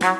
[0.00, 0.16] 来，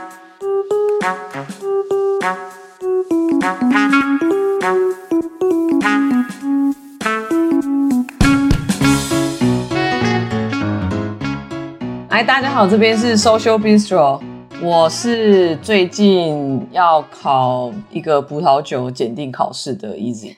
[12.22, 14.20] 大家好，这边是 Social Bistro，
[14.60, 20.36] 我是最近要考一个葡萄酒检定考试的 Easy，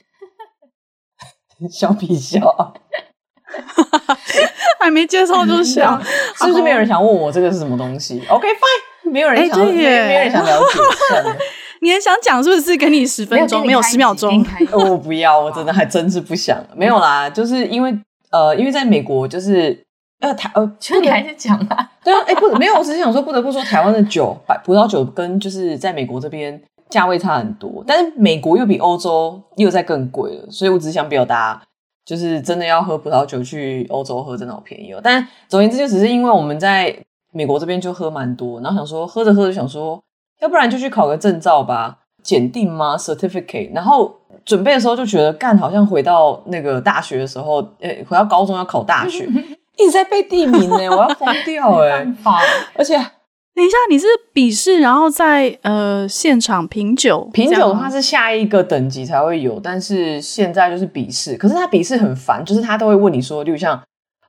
[1.69, 2.75] 笑屁笑。
[4.79, 6.01] 还没介绍就想，
[6.39, 8.83] 是不是没有人想问我这个是什么东西？OK fine，
[9.13, 10.81] 没有人想，没没人想了解。
[11.83, 12.77] 你很想讲是不是？
[12.77, 14.45] 给你十分钟，没有十秒钟。
[14.73, 16.57] 我不要，我真的还真是不想。
[16.75, 17.93] 没有啦，就是因为
[18.31, 19.79] 呃，因为在美国，就是
[20.21, 21.91] 呃台呃，其实 你还是讲啦。
[22.03, 26.59] 对啊，哎不，没有，我只是想说，不得不说，台湾的酒，白葡萄酒跟就是在美国这边
[26.89, 31.61] 价位差很多，但是美国又比欧洲又在更贵了，所以我只是想表达。
[32.05, 35.01] 就是真的要喝葡萄酒去欧洲喝，真的好便宜哦。
[35.01, 36.93] 但总而言之，就只是因为我们在
[37.33, 40.03] 美国这边就喝蛮多，然后想说喝着喝着想说，
[40.41, 43.75] 要不然就去考个证照吧，检定吗？Certificate。
[43.75, 49.27] 然后准备的时候就觉得，干好像回到那个大学的时候，诶，回到高中要考大学，
[49.79, 52.07] 一直在背地名呢，我要疯掉 诶，
[52.75, 52.99] 而且。
[53.55, 57.29] 等一下，你是笔试，然后在呃现场品酒。
[57.35, 61.37] 品酒的话是下一个等级才会有，但是现在就是笔试。
[61.37, 63.79] 可是他笔试很烦，就是他都会问你说，例如像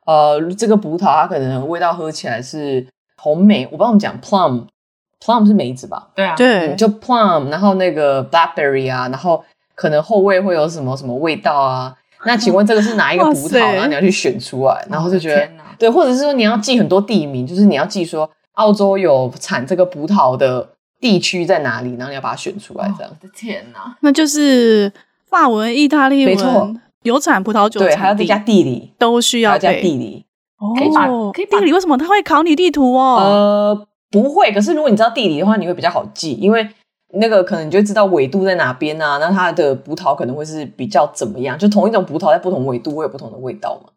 [0.06, 2.86] 呃这个葡萄，它可能味道喝起来是
[3.24, 6.10] 红莓，我帮我们讲 plum，plum 是梅子吧？
[6.14, 9.42] 对啊，对，嗯、就 plum，然后那个 blackberry 啊，然后
[9.76, 11.96] 可能后味会有什么什么味道啊？
[12.26, 13.60] 那请问这个是哪一个葡萄？
[13.60, 15.50] 然后你要去选出来，然后就觉得
[15.80, 18.30] 对，或者是说你要记很多地名，就是你要记说。
[18.54, 21.96] 澳洲有产这个葡萄的地区在哪里？
[21.96, 23.12] 然后你要把它选出来，这样。
[23.12, 24.94] 我的天哪，那就是
[25.28, 30.24] 法文、意大利文，没错，有产葡萄酒，对，还要再加地理，都需要加地理。
[30.64, 33.18] 哦，可以地理为什么他会考你地图哦？
[33.20, 34.52] 呃，不会。
[34.54, 36.68] 可是如果你知道地理的话，你会比较好记，因为
[37.16, 39.18] 那个可能你就会知道纬度在哪边啊。
[39.18, 41.58] 那它的葡萄可能会是比较怎么样？
[41.58, 43.90] 就同一种葡萄在不同纬度会有不同的味道嘛。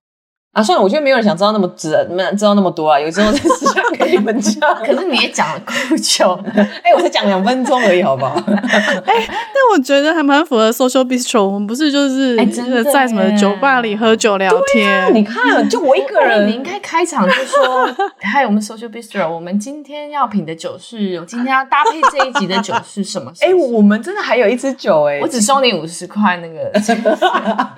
[0.56, 2.98] 啊，算了，我觉得没有人想知道那么知，没知道那么多啊。
[2.98, 8.34] 有时候在私下跟你们讲， 可是你也讲了够久， 哎、欸，我才讲两分钟而已，好不好？
[8.48, 9.36] 哎、欸，但
[9.74, 11.44] 我觉得还蛮符合 social bistro。
[11.44, 14.90] 我们不是就是真的在什么酒吧里喝酒聊天？
[14.90, 17.86] 啊、你看，就我一个人，你应该开场就说，
[18.22, 23.30] 嗨，我们 social bistro，我们今天要品的酒是，我今天要搭配这一集的酒是什么？
[23.42, 26.72] 哎、欸，我们真的还有一支酒、欸，哎，我只收你五十块那个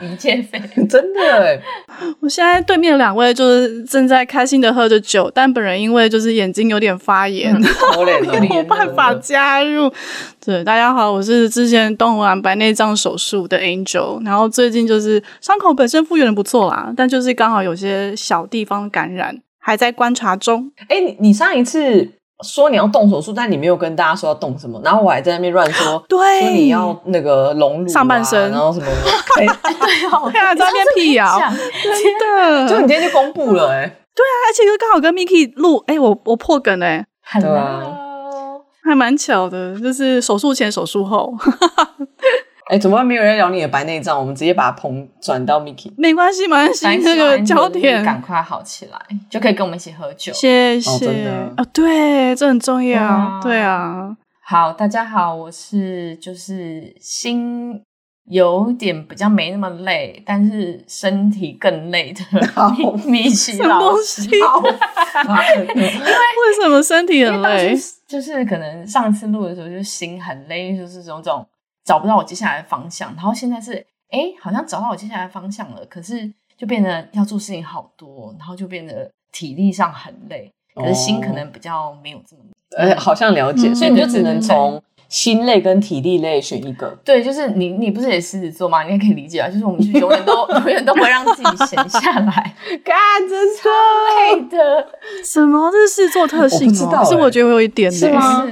[0.01, 1.61] 营业费，真的、欸，
[2.21, 2.65] 我现在。
[2.69, 7.63] 对面两位就是正在开心的喝着酒，但本人因为就是眼睛有点发炎，嗯、
[8.47, 9.91] 没有办法加入。
[10.45, 20.71] 对，大家好，我是之前动完白内障手术的 Angel，然后最近就是伤口本身复原的不错啦，但就是刚好有些小地方感染，还在观察中。
[20.89, 22.11] 哎，你你上一次。
[22.45, 28.87] 说你要动手术，但你没有跟大家说要动什么，然后我还在那边乱说，对，说你要那个隆乳、啊、上半身，然后什么，
[29.37, 29.47] 对
[30.41, 31.41] 啊，在那边辟谣，
[31.83, 37.83] 真的，就你今天就公布了、欸，哎，对啊，而且又刚好跟 Miki 录，哎，我我破梗哎、欸，对啊，
[38.85, 41.35] 还蛮巧的，就是手术前手术后。
[42.69, 44.19] 哎、欸，怎么会没有人聊你的白内障？
[44.19, 45.91] 我们直接把棚转到 Miki。
[45.97, 48.99] 没关系，没关系，那个焦点赶快好起来，
[49.31, 50.31] 就可以跟我们一起喝酒。
[50.35, 51.29] 谢谢。
[51.57, 53.03] 啊，对，这很重要。
[53.03, 54.15] 啊对啊。
[54.45, 57.83] 好，大家好，我是就是心
[58.27, 62.23] 有点比较没那么累，但是身体更累的
[63.07, 64.29] 米奇老师。
[64.29, 64.43] 因为
[65.81, 67.75] 为什么身体很累？
[68.07, 71.47] 就是可能上次录的时候就心很累，就是这种种。
[71.89, 73.77] 找不到我接下来的方向，然后现在是
[74.11, 82.43] 哎，好像找到我接下来的方向了，可是就变得要做事情好多，然后就变得体力上很累，可是心可能比较没有这么
[82.77, 86.91] 累，呃，好像了解，嗯、所以你就只能从心累跟体力累选一个。
[87.03, 88.83] 对，就是你，你不是也狮子座吗？
[88.83, 93.69] 你也可以理解啊，就是我们就永远都 永远都不会让自己闲下来，干真是
[94.11, 94.87] 累的。
[95.25, 95.71] 什么？
[95.71, 96.91] 这是狮子座特性吗？
[96.91, 98.47] 可、欸、是我觉得我有一点是吗？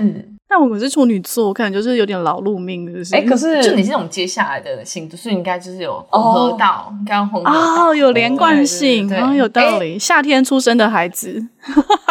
[0.58, 3.14] 但我是处女座，我看就是有点劳碌命，就是。
[3.14, 9.92] 哎、欸，可是就你这种接下来的星座，所以应该就是有混合到，应该混合哦，有连贯性，然后、哦、有道理。
[9.92, 11.46] 欸、夏天出生的孩子，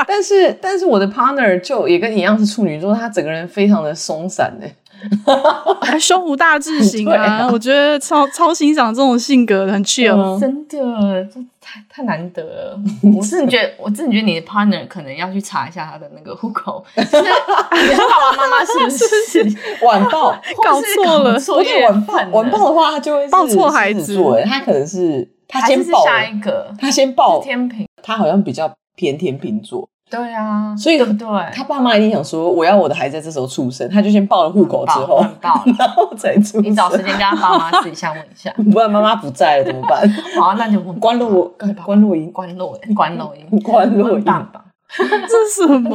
[0.08, 4.68] 但是但是我的 partner 就也跟你一样是处女座，他整个人非常的松散呢。
[5.82, 7.24] 还胸无大志型啊！
[7.46, 12.80] 啊我觉得超超欣赏这种性格的，很 chill，、嗯、真的，这太太难得了。
[13.18, 20.32] 我真的觉得，我真的觉得你的 partner 可能要去查一下他的那个户口， 就是你的爸爸妈妈是不是晚报
[20.64, 21.40] 搞错了？
[21.40, 24.18] 所以晚报晚报的话，他就会报错孩子。
[24.46, 29.88] 他可能是他先报下一个，他先报天平，他好像比较偏天秤座。
[30.16, 31.28] 对啊，所以对不对？
[31.54, 36.64] 他爸妈一定想说，我要我的孩子在这时候出生，他就先报了户口之后，报 然后才出生。
[36.64, 40.08] 你找时间跟他爸妈私底下问一下， 不然妈妈不在了怎么办？
[40.40, 41.54] 好，那就问关录
[41.86, 44.62] 关录音，关录音，关录音，关录音，爸爸。
[44.98, 45.04] 这
[45.50, 45.94] 是什么？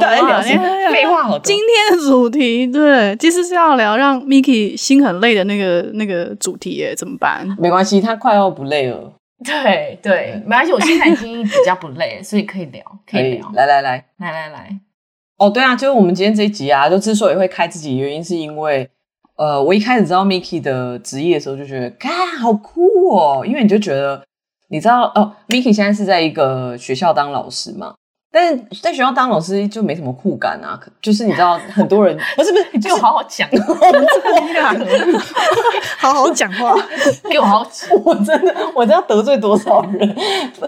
[0.91, 1.39] 废话好多。
[1.39, 7.47] 今天的主题对，其实是要聊让 Miki 心很累的那个那个主题耶，怎么办？
[7.57, 9.13] 没关系，他快要不累了。
[9.43, 13.51] 对 对，没关系，我现在已经比较不累，所以可以聊，可以聊。
[13.53, 14.79] 来来来来来来，
[15.37, 18.89] 哦，对啊，就是我们今天这一集啊，就之所以会开自己，原因是因为，
[19.37, 24.23] 呃，我一开始知道 Miki 的职业的时候，就觉得，看好酷哦，因为你就觉得，
[24.69, 27.95] 你知道哦，Miki 现在是在一个学校当老师嘛。
[28.31, 33.49] 但是在学校当老师就没什么酷感啊，就是你知道很多人不是不是，你给我好好讲，
[35.97, 36.73] 好好讲话，
[37.29, 40.15] 给我好好讲，我真的 我知道得罪多少人，
[40.55, 40.65] 不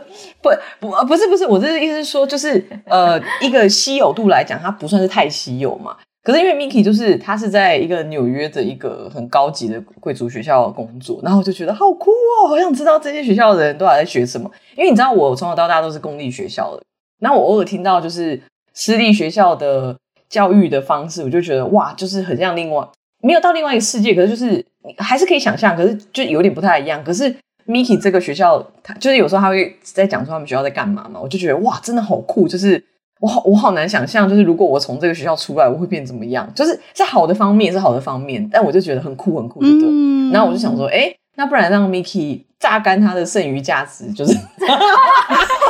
[0.82, 5.96] 不不不是不是，我这个意思是说，就是呃一个稀有度来讲，它不算是太稀有嘛。
[6.22, 16.84] 可是因为 Miki 就是他是在一个纽约的一个很高级的贵族学校工作，然后我就觉得好酷哦，好想知道这些学校的人都还在学什么，因为你知道我从小到大都是公立学校的。
[17.20, 18.42] 那我偶尔听到就是
[18.74, 19.96] 私立学校的
[20.30, 22.86] 教育的方式，我就觉得哇，就是很像另外
[23.22, 24.66] 没有到另外一个世界，可是就是
[24.98, 27.04] 还是可以想象，可是就有点不太一样。
[27.04, 27.34] 可是
[27.68, 32.84] Miki 这个学校，他就是有时候他会在讲说他们学校在干嘛嘛，我就觉得哇，真的好酷，就是
[33.22, 36.50] 我好我好难想象，就是如果我从这个学校出来，我会变怎么样？
[36.54, 39.68] 就是在好的方面是好的方面，但我就觉得很酷很酷的。
[39.70, 41.16] 嗯，然后我就想说，哎、欸。
[41.36, 44.34] 那不然让 Miki 榨干他的剩余价值，就是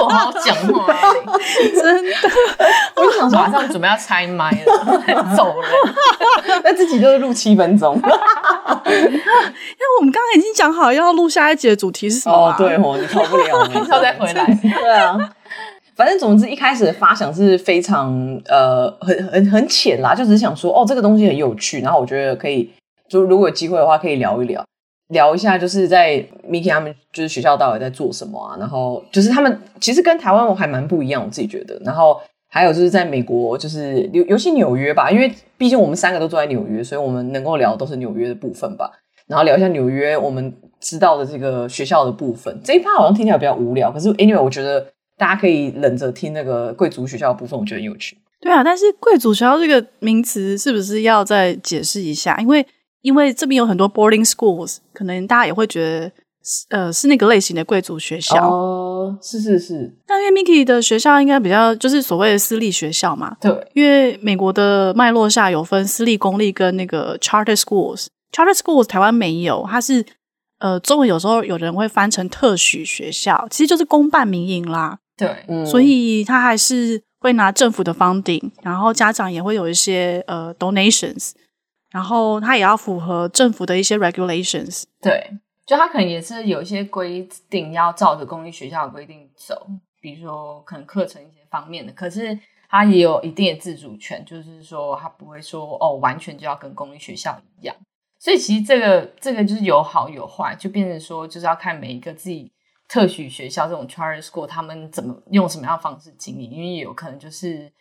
[0.00, 0.86] 我好好讲话，
[1.74, 2.10] 真的，
[2.96, 4.66] 我就想说马上准备要拆麦了，
[5.36, 5.68] 走了，
[6.64, 8.02] 那自己就是录七分钟，因为
[9.98, 12.54] 我们刚刚已经讲好要录下一集的主题是什么、啊？
[12.54, 14.58] 哦，对哦，你逃不了，你之后再回来。
[14.62, 15.16] 对啊，
[15.94, 22.70] 反正总之一开始的发想是非常呃很很很浅啦，就只是想说哦这个东西很有趣，然后我觉得可以，
[23.08, 24.64] 就如果有机会的话可以聊一聊。
[25.10, 28.56] 聊一下，就是在 Miki 他们就是学校到底在做什么啊？
[28.58, 31.80] 然后就是他们其实跟台湾我还蛮不一样，我自己觉得。
[31.84, 38.90] 然后还有就是在美国，就是尤尤其纽约吧，因为毕竟我们三个都住在纽约，所以我们能够聊都是纽约的部分吧。
[39.26, 42.60] 然后聊一下纽约我们知道的这个学校的部分。
[42.64, 44.84] 这一趴好像听起来比较无聊，可是 anyway，我觉得
[45.16, 48.16] 大家可以忍着听那个贵族学校的部分，我觉得很有趣。
[48.40, 52.36] 对啊，但是贵族学校这个名词是不是要再解释一下？
[52.38, 52.66] 因为
[53.02, 56.12] 因为这边有很多 boarding schools，可能大家也会觉得，
[56.68, 58.36] 呃，是那个类型的贵族学校。
[58.46, 59.94] 哦，是是是。
[60.06, 63.36] 但因为 Miki 的学校应该比较就是所谓的私立学校嘛。
[63.40, 63.50] 对。
[63.74, 68.06] 因为美国的脉络下有分私立、公立跟那个 charter schools。
[68.32, 70.04] charter schools 台湾没有，它是
[70.58, 74.98] 呃中文有时候有人会翻成特许学校，其实就是公办民营啦。
[75.16, 75.64] 对，嗯。
[75.66, 81.30] 所以它还是会拿政府的 funding，然后家长也会有一些呃 donations。
[81.90, 85.28] 然后他也要符合政府的一些 regulations，对，
[85.66, 89.66] 就他可能也是有一些规定要照着公立学校的规定走，
[90.00, 92.38] 比如说可能课程一些方面的，可是
[92.68, 97.74] 他也有一定的自主权，就是说他不会说哦完全就要跟公立学校一样，
[98.20, 102.52] 所以其实这个这个就是有好有坏，就变成说就是要看每一个自己
[102.88, 107.72] 特许学校这种 charter school 他们怎么用什么样的方式经营，因为有可能就是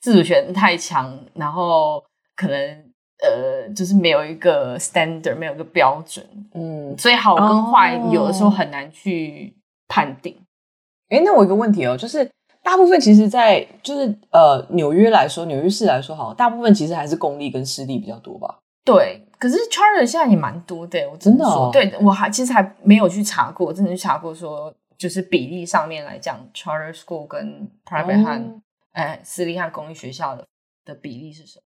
[0.00, 2.02] 自主权太强，然后
[2.34, 2.87] 可能。
[3.22, 9.54] 呃，就是没有一个 standard，没有一个标准，嗯，所以好跟坏有的时候很难去
[9.88, 10.36] 判定。
[11.08, 12.30] 哎、哦，那我有一个问题哦，就是
[12.62, 18.58] 大部分其实在，在就是呃纽约来说，纽约市来说，好，大部分其实还是公立跟私立比较多吧？
[18.84, 28.60] 对，可是 charter 现在也蛮多的，我真的对我还其实还没有去查过，真的去查过说，就是比例上面来讲，charter school 跟 private 和、哦、
[28.92, 30.44] 呃私立和公立学校的
[30.84, 31.62] 的比例是什么？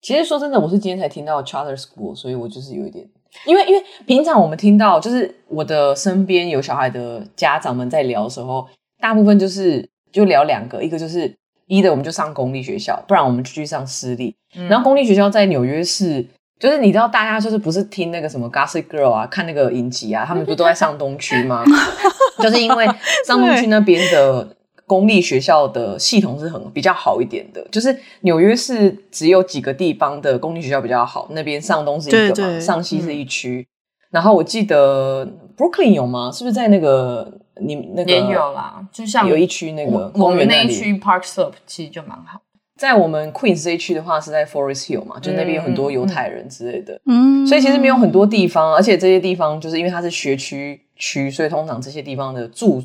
[0.00, 3.04] 其实说真的，我是今天才听到 charter school，所以我就是有一点，
[3.46, 8.66] 因为因为平常我们听到就是我的身边有小孩的家长们在聊的时候，
[9.00, 11.34] 大部分就是就聊两个，一个就是
[11.66, 14.34] 一的我们就上公立学校，不然我们就去上私立。
[14.56, 16.24] 嗯、然后公立学校在纽约市，
[16.60, 21.64] 就是你知道大家就是不是听那个什么 Gossip Girl 啊，看那个影集啊，他们不都在上东区吗？
[22.38, 22.86] 就是因为
[23.26, 24.56] 上东区那边的。
[24.88, 33.58] 公立学校的系统是很比较好一点的，就是纽约是只有几个地方的公立学校比较好，那边上东是一个嘛，对对上西是一区。
[33.60, 33.66] 嗯、
[34.12, 36.32] 然后我记得 Brooklyn 有吗？
[36.32, 37.30] 是不是在那个
[37.60, 38.82] 你那个也有啦？
[38.90, 42.40] 就像有一区那个公园那一区 Park Slope 其实就蛮好。
[42.78, 46.98] 在我们 Queens 这一区的话，是在 Forest Hill 嘛，就那边有很多犹太人之类的。
[47.06, 52.82] 嗯，所以其实没有很多地方，而且这些地方就是因为它是学区区，所以通常这些地方的住。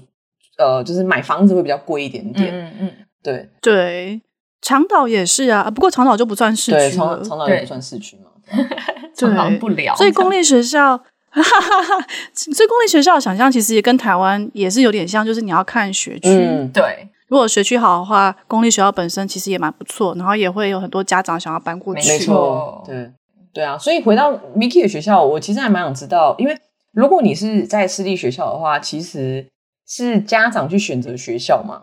[0.58, 2.92] 呃，就是买房子会比较贵一点点，嗯嗯，
[3.24, 4.22] 对对，
[4.62, 8.32] 长岛也是啊，不过长岛就不算市区了，对，长长岛也不算市区嘛，
[9.16, 9.96] 长岛不了。
[9.98, 17.10] 所以公立学校，哈哈哈，所以公立学校想象其实也跟台湾也是有点像，就是你要看学区，嗯，对。
[17.30, 22.08] 如果学区好的话，公立学校本身其实也蛮不错，然后也会有很多家长想要搬过去。
[22.08, 23.12] 没错，对
[23.52, 23.76] 对啊。
[23.76, 26.56] 所以回到 Miki 的学校，我其实还蛮想知道，因为
[26.92, 29.48] 如果你是在私立学校的话，其实
[29.88, 31.82] 是家长去选择学校嘛。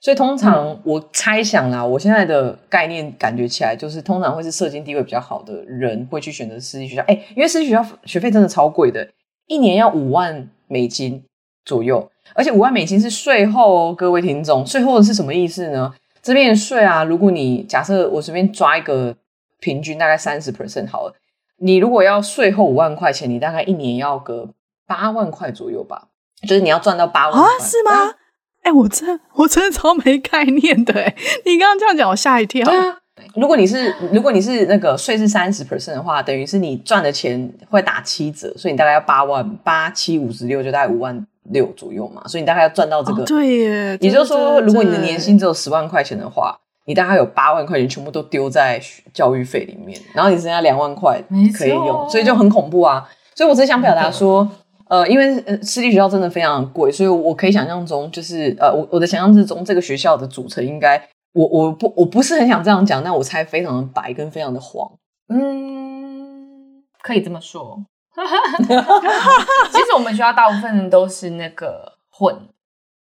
[0.00, 7.02] 所以通常我猜想啦，我现在的概念感觉起来，就是通常会是社经地位比较好的人会去选择私立学校。
[7.02, 9.06] 哎，因为私立学校学费真的超贵的，
[9.46, 11.22] 一年要五万美金
[11.64, 12.10] 左右。
[12.32, 15.92] 而且五万美金是税后哦，各位听众，税后是什么意思呢？
[16.22, 19.16] 这边的税啊，如果你假设我随便抓一个
[19.58, 21.14] 平均，大概三十 percent 好了，
[21.58, 24.48] 你如果要税后五万块钱，你大概一年要个
[24.86, 26.08] 八万块左右吧，
[26.48, 27.42] 就是你要赚到八万块。
[27.42, 28.14] 啊，是吗？
[28.62, 31.14] 哎、欸，我真我真的超没概念的哎，
[31.46, 32.64] 你刚刚这样讲，我吓一跳。
[32.64, 32.96] 对啊，
[33.34, 41.26] 如果你是如果你是那个税是三十 percent 的话，等于是你赚的钱会打七折，所以你大概要八万八七五十六，就大概五万。
[41.52, 43.22] 六左右嘛，所以你大概要赚到这个。
[43.22, 48.80] 哦、对耶，也就是说，如果你的年薪只有十万块钱的话，你大概有八万块钱全部都丢在
[49.12, 51.20] 教育费里面，然后你剩下两万块
[51.58, 53.08] 可以用，所以就很恐怖啊。
[53.34, 54.48] 所以我只是想表达说，
[54.90, 61.00] 呃，因为呃私立学校真的非常贵，所以我可以想象中，就是呃，我我的想象之中，这个学校的组成应该，
[61.32, 64.90] 我我不我不是很想这样讲，但我猜非常的白跟非常的黄。
[65.28, 67.84] 嗯，可以这么说。
[68.18, 72.34] 其实我们学校大部分人都是那个混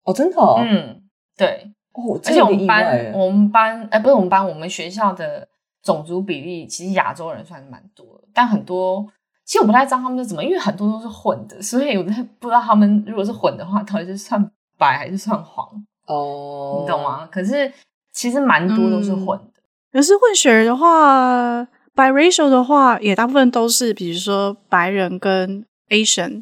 [0.05, 1.01] 哦，真的，哦，嗯，
[1.37, 5.49] 对，哦，而且我们班，我们班，哎、欸，不是我们班，我们学校的
[5.83, 9.05] 种族比例其实亚洲人算是蛮多的，但很多
[9.53, 12.03] 其实我不太知道他们是怎么，因为很多都是混的，所以我
[12.39, 14.43] 不知道他们如果是混的话，到底是算
[14.79, 15.63] 白还是算黄
[16.07, 17.29] 哦，你懂吗？
[17.31, 17.72] 可是
[18.12, 21.67] 其实蛮多都是混的，嗯、可是混血儿的话。
[21.95, 26.41] Biracial 的话，也大部分都是，比如说白人跟 Asian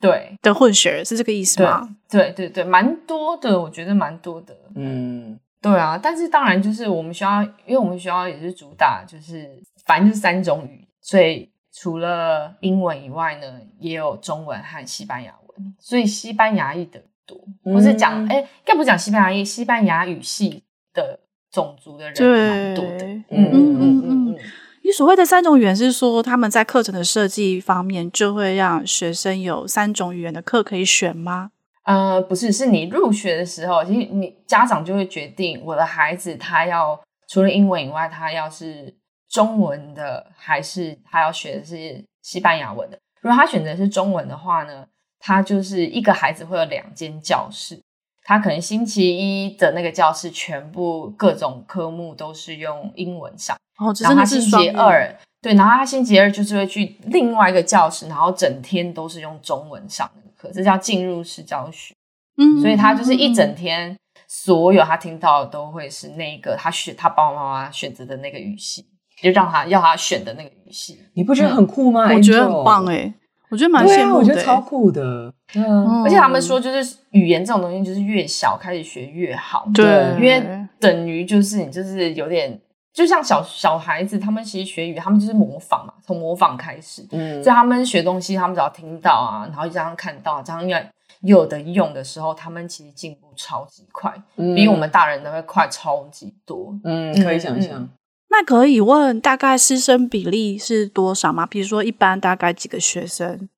[0.00, 1.88] 对的混血，是这个意思吗？
[2.10, 4.52] 对对对，蛮多的，我觉得蛮多的。
[4.74, 9.48] 嗯，对啊，但是当然就是我们学校，因为我们学校也是主打就是
[9.86, 20.62] 反正就是三种语，所以除了英文以外呢，也有中文和西班牙文，所以西班牙裔的多，不是讲哎，该不讲西班牙裔，西班牙语系
[20.92, 21.18] 的
[21.50, 23.06] 种族的人蛮多的。
[23.06, 24.38] 嗯嗯嗯嗯嗯。
[24.84, 31.52] 你所谓的三种语言是说，他们在课程的设计方面就会让学生有三种语言的课可以选吗？
[31.84, 38.94] 呃，不是，是你入学的时候，其实你家长就会决定，我的孩子他要除了英文以外，他要是
[39.32, 42.98] 中文的，还是他要学的是西班牙文的。
[43.22, 44.86] 如果他选择是中文的话呢，
[45.18, 47.80] 他就是一个孩子会有两间教室，
[48.24, 53.56] 他可能星期一的那个教室全部各种科目都是用英文上。
[53.78, 61.94] 哦，然后他星期二，对，然后他星期二就是会去另外一个教室，然后整天都是用中文上的课，这叫进入式教学。
[62.36, 63.96] 嗯，所以他就是一整天，
[64.28, 68.86] 所有他听到的都会是那个他选他爸爸妈妈选择的那个语系，
[69.22, 70.98] 就让他要他选的那个语系。
[71.14, 72.06] 你不觉得很酷吗？
[72.08, 73.14] 嗯、我觉得很棒哎、欸，
[73.50, 75.32] 我觉得蛮羡慕的、欸，我觉得超酷的。
[75.54, 79.68] 嗯，而且他们说，就是语言这种东西，就是越小开始学越好。
[79.74, 79.84] 对，
[80.16, 80.42] 因为
[80.80, 82.60] 等于就是你就是有点。
[82.94, 87.02] 就像小小孩子，他们其实学语，他们就是模仿嘛，从模仿开始。
[87.12, 90.78] 嗯，所以他们学东西，他们只要听到啊，然后这样看到，这样要
[91.22, 96.78] 有的用的时候，他们其实进步超级快，嗯、比我们大人都会快超级多。
[96.84, 97.88] 嗯，可以想象、嗯。
[98.32, 101.44] 那可以问大概师生比例是多少吗？
[101.44, 103.48] 比如说一般大概几个学生？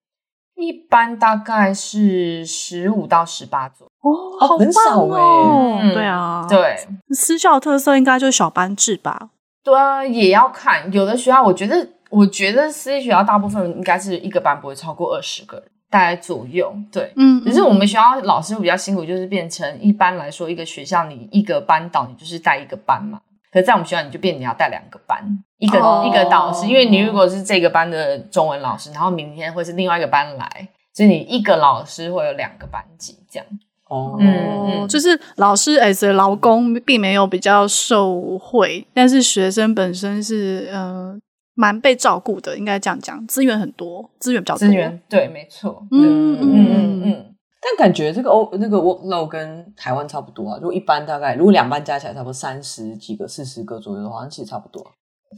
[0.56, 3.90] 一般大概是十五到十八左右。
[4.02, 6.76] 哦，好棒哦，对啊，对，
[7.10, 9.30] 私校特色应该就是小班制吧？
[9.62, 16.76] 对啊，也要看有的学校，我觉得，我觉得私立学校大部分应该是一个班不会超过二十个人，大概左右。
[16.90, 23.20] 对，嗯，只是我们学校老师会比较辛苦，就是变成一般来说，一个学校你一个班导，你就是带一个班嘛。
[23.54, 25.22] 可是在我们学校，你就变你要带两个班，
[25.58, 33.46] 一个、哦、一个导师，因为你如果是这个班的中文老师，然后明天会是另外一个班来，所以你一个老师会有两个班级这样。
[33.88, 41.20] 哦，嗯，嗯就是老师 as 劳工并没有比较受惠，但是学生本身是嗯
[41.54, 44.58] 蛮被照顾的，应该这样讲，资源很多，资源比较多。
[44.58, 45.86] 资源对，没错。
[45.92, 47.33] 嗯嗯嗯嗯。
[47.64, 54.86] 但感觉这个欧那个 workload 跟台湾差不多啊，如果一般大概如果两班加起来差不多三十几个、四十个左右的话，其实差不多。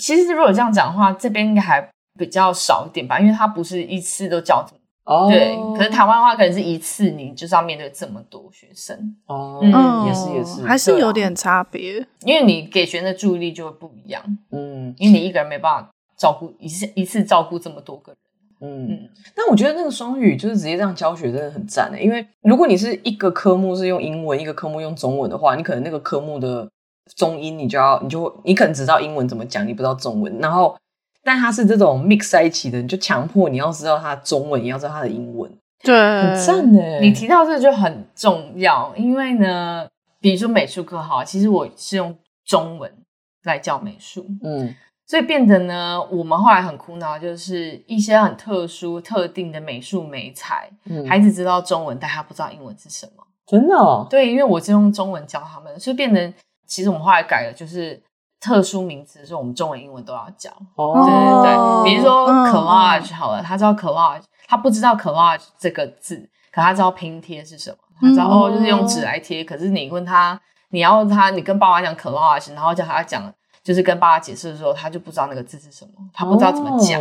[0.01, 4.67] 其实如果这样讲的话，这边应该还比较少一点吧，因为它不是一次都教。
[5.05, 5.57] 哦，对。
[5.77, 9.17] 可是台湾的话，可能是一次你就是要面对这么多学生。
[9.27, 14.21] 哦，嗯，也是也是，还是有点差别，因为你给学生的注意力就会不一样。
[14.51, 18.19] 嗯，因为你一个人没办法照顾一次一次照顾这么多个人。
[18.61, 19.11] 嗯嗯。
[19.35, 26.69] 但我觉得那个双语就是直接这样教学真的很赞的，因为如果你是一个科目是用英文，一个科目用中文的话，你可能那个科目的
[27.15, 30.77] 中英你就要你就你可能只知道英文怎么讲，你不知道中文，然后。
[31.29, 35.51] 但它是这种 mix 在一起的，你就强迫你要知道它的中文，也要知道它的英文，
[35.83, 37.01] 对，很赞的。
[37.01, 39.89] 你提到这就很重要，因为呢，
[40.21, 42.89] 比如说美术课哈，其实我是用中文
[43.43, 44.73] 来教美术，嗯，
[45.07, 54.07] 所以变得呢，我们后来很苦恼，就是一些很特殊、特定的美术美材，嗯，孩子知道中文，但他不知道英文是什么，真的哦？
[54.11, 56.35] 对，因为我是用中文教他们，所以变成
[56.67, 58.03] 其实我们后来改了，就是。
[58.39, 60.51] 特殊名词的时候，我们中文、英文都要教。
[60.77, 66.17] 哦，对对对，比如说 collage 好了，他知道 collage，他不知道 collage 这个字，
[66.53, 69.43] 可他知道拼贴是什么，他知道哦，就是用纸来贴。
[69.43, 73.33] 可是你问他，你要他，你跟爸爸讲 collage，然后叫他讲，
[73.67, 77.01] 就是跟爸爸解释的时候，他就不知道那个字是什么，他不知道怎么讲，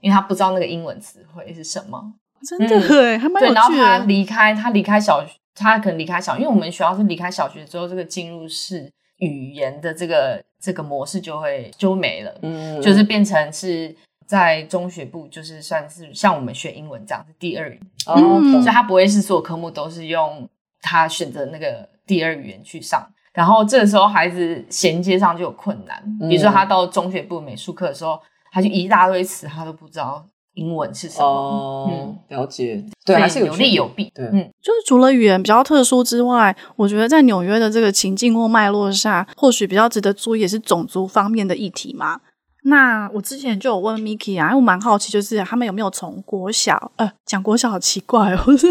[0.00, 2.12] 因为他不知道那个英文词汇是什么。
[2.42, 3.54] 真的对，还蛮有趣的。
[3.54, 10.42] 对，然后他离开，他离开小，他可能离开小，因为我们学校是离开小学之后，这个进入式语言的这个。
[10.64, 13.92] 这个模式就会就没了，嗯，就是变成是
[14.28, 17.72] 在中学部，就是算是像我们学英文这样是第二语
[18.06, 20.48] 言，嗯，所以他不会是所有科目都是用
[20.80, 28.18] 他选择那个第二语言去上，然后这个时候孩子衔接上就有困难，比如说他到中学部美术课的时候，
[28.50, 30.24] 他就一大堆词他都不知道。
[30.54, 31.26] 英文是什么？
[31.26, 32.84] 哦、嗯，了解。
[33.06, 34.12] 对，还是有，有利有弊。
[34.14, 42.20] 对，嗯，就是除了语言比较特殊之外，我觉得在纽约的这个情境或脉络下，或许比较值得注意也是种族方面的议题嘛。
[42.64, 48.66] 那我之前就有问 Miki 啊，因为我蛮好奇，就是他们有没有从国小，呃，讲国小好奇怪哦， 是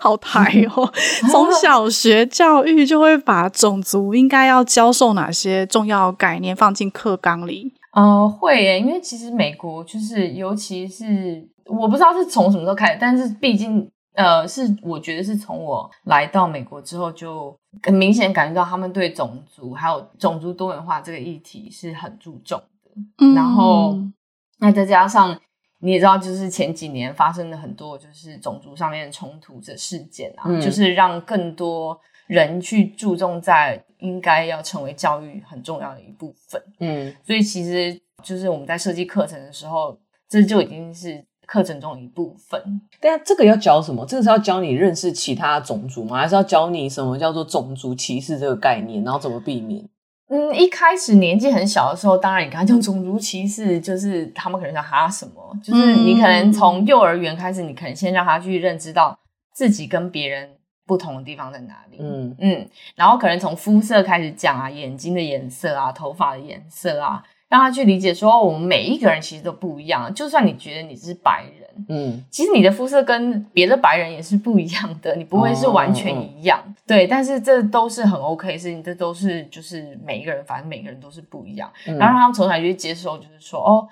[0.00, 0.92] 好台哦，
[1.30, 7.72] 从小学教育就会把种族应该要教授哪些重要概念放进课纲里。
[7.92, 22.64] 呃，会耶，因为其实美国就是，尤其是我不知道是从什么时候开始，但是毕竟呃，是我觉得是从我来到美国之后，就很明显感觉到他们对种族还有种族多元化这个议题是很注重的。
[23.18, 23.98] 嗯，然后
[24.58, 25.38] 那再加上
[25.80, 33.82] 你也知道，就是前几年发生了很多就是种族上面的冲突的事件啊，嗯，就是让更多人去注重在。
[34.00, 42.62] 应该要成为教育很重要的一部分，嗯，所以其实就是我们在设计课程的时候，这就已经是课程中的一部分。
[43.00, 44.04] 但这个要教什么？
[44.04, 46.18] 这个是要教你认识其他种族吗？
[46.18, 49.82] 还是要教你什么叫做种族歧视这个概念，然后怎么避免？
[50.28, 59.18] 嗯，一开始年纪很小的时候，当然你刚才讲种族歧视，就是他们可能想哈什么，就是你可能从幼儿园开始，你可能先让他去认知到
[59.52, 60.50] 自己跟别人。
[60.88, 61.96] 不同的地方在哪里？
[61.98, 70.14] 嗯嗯，然后可能从肤色开始讲啊，眼睛的颜色啊，头发的颜色啊，让他去理解说，我们每一个人其实都不一样。
[70.14, 76.58] 就算你觉得你是白人，嗯，其实你的肤色跟别的白人也是不一样的，你不会是完全一样。
[76.66, 81.72] 哦、对，但是这都是很 OK 的事情，这都是就是每一个人，反正每个人都是不一样。
[81.86, 83.88] 嗯、然后让他们从小就接受，就是说，哦，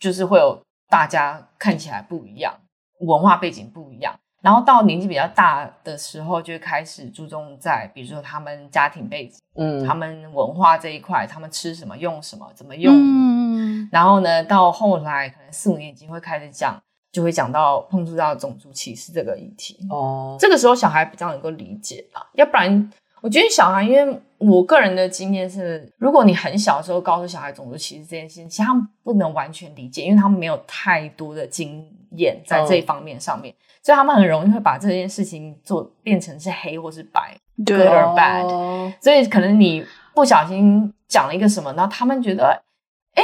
[0.00, 2.54] 就是会有大家看起来不一样，
[3.00, 4.14] 文化背景不一样。
[4.42, 12.90] 然后到年纪比较大的时候，就开始注重在，比如说他们家庭背景，嗯，他们文化这一块，他们吃什么、用什么、怎么用。
[12.96, 19.78] 嗯，然后呢，到后来可能四五年级会开始讲，就会讲到碰触到种族歧视这个议题。
[19.90, 22.28] 哦，这个时候小孩比较能够理解吧？
[22.34, 33.52] 要不然，我觉得小孩，因为我个人的经验是，如果你很小的时候告诉小孩种族歧视这件事情，其实他们不能完全理解，因为他们没有太多的经验在这一方面上面。
[33.54, 38.92] 哦所以他们很容易会把这件事情做变成是黑或是白，good or bad。
[39.00, 39.82] 所以可能你
[40.14, 42.62] 不小心讲了一个什么，然后他们觉得，
[43.14, 43.22] 哎，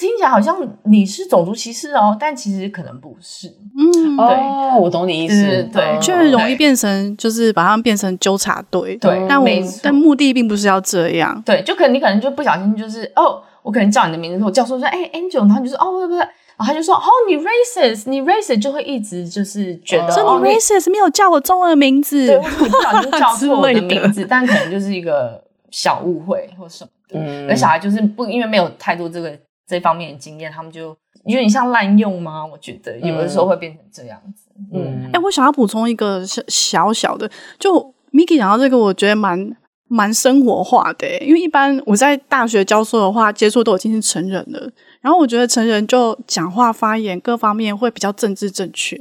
[0.00, 3.48] 听起来好像你是种族歧视哦，但其实可能不是。
[3.48, 8.96] 嗯，对，哦，我懂你意思，对，就容易变成就是把他们变成纠察队。
[8.96, 9.48] 对，但我
[9.82, 11.40] 但目的并不是要这样。
[11.44, 16.14] 对，就可能你可能就不小心就是哦，我可能叫你的名字，我教授说，哎，Angel，他就说，哦，不不不。
[16.60, 27.18] 然后他就说：“哦，你 racist，你 racist 就会一直就是觉得说你 racist 没有叫我中文的名字，对，或者你不小心叫错我的名字， 但可能就是一个小误会或什么的。
[27.18, 29.34] 嗯，而小孩就是不因为没有太多这个
[29.70, 30.88] 这方面的经验，他们就
[31.24, 32.44] 有点像滥用吗？
[32.44, 34.50] 我觉得有的时候会变成这样子。
[34.74, 39.56] 嗯，哎、欸，我想要补充一个小小小的，就 Miki 讲到这个，我觉得蛮
[39.86, 44.70] 蛮生活化的，因为一般我在大学教授的话，接触都已经是成人了。
[45.00, 48.96] 然后我觉得成人就讲话发言各方面会比较政治正确，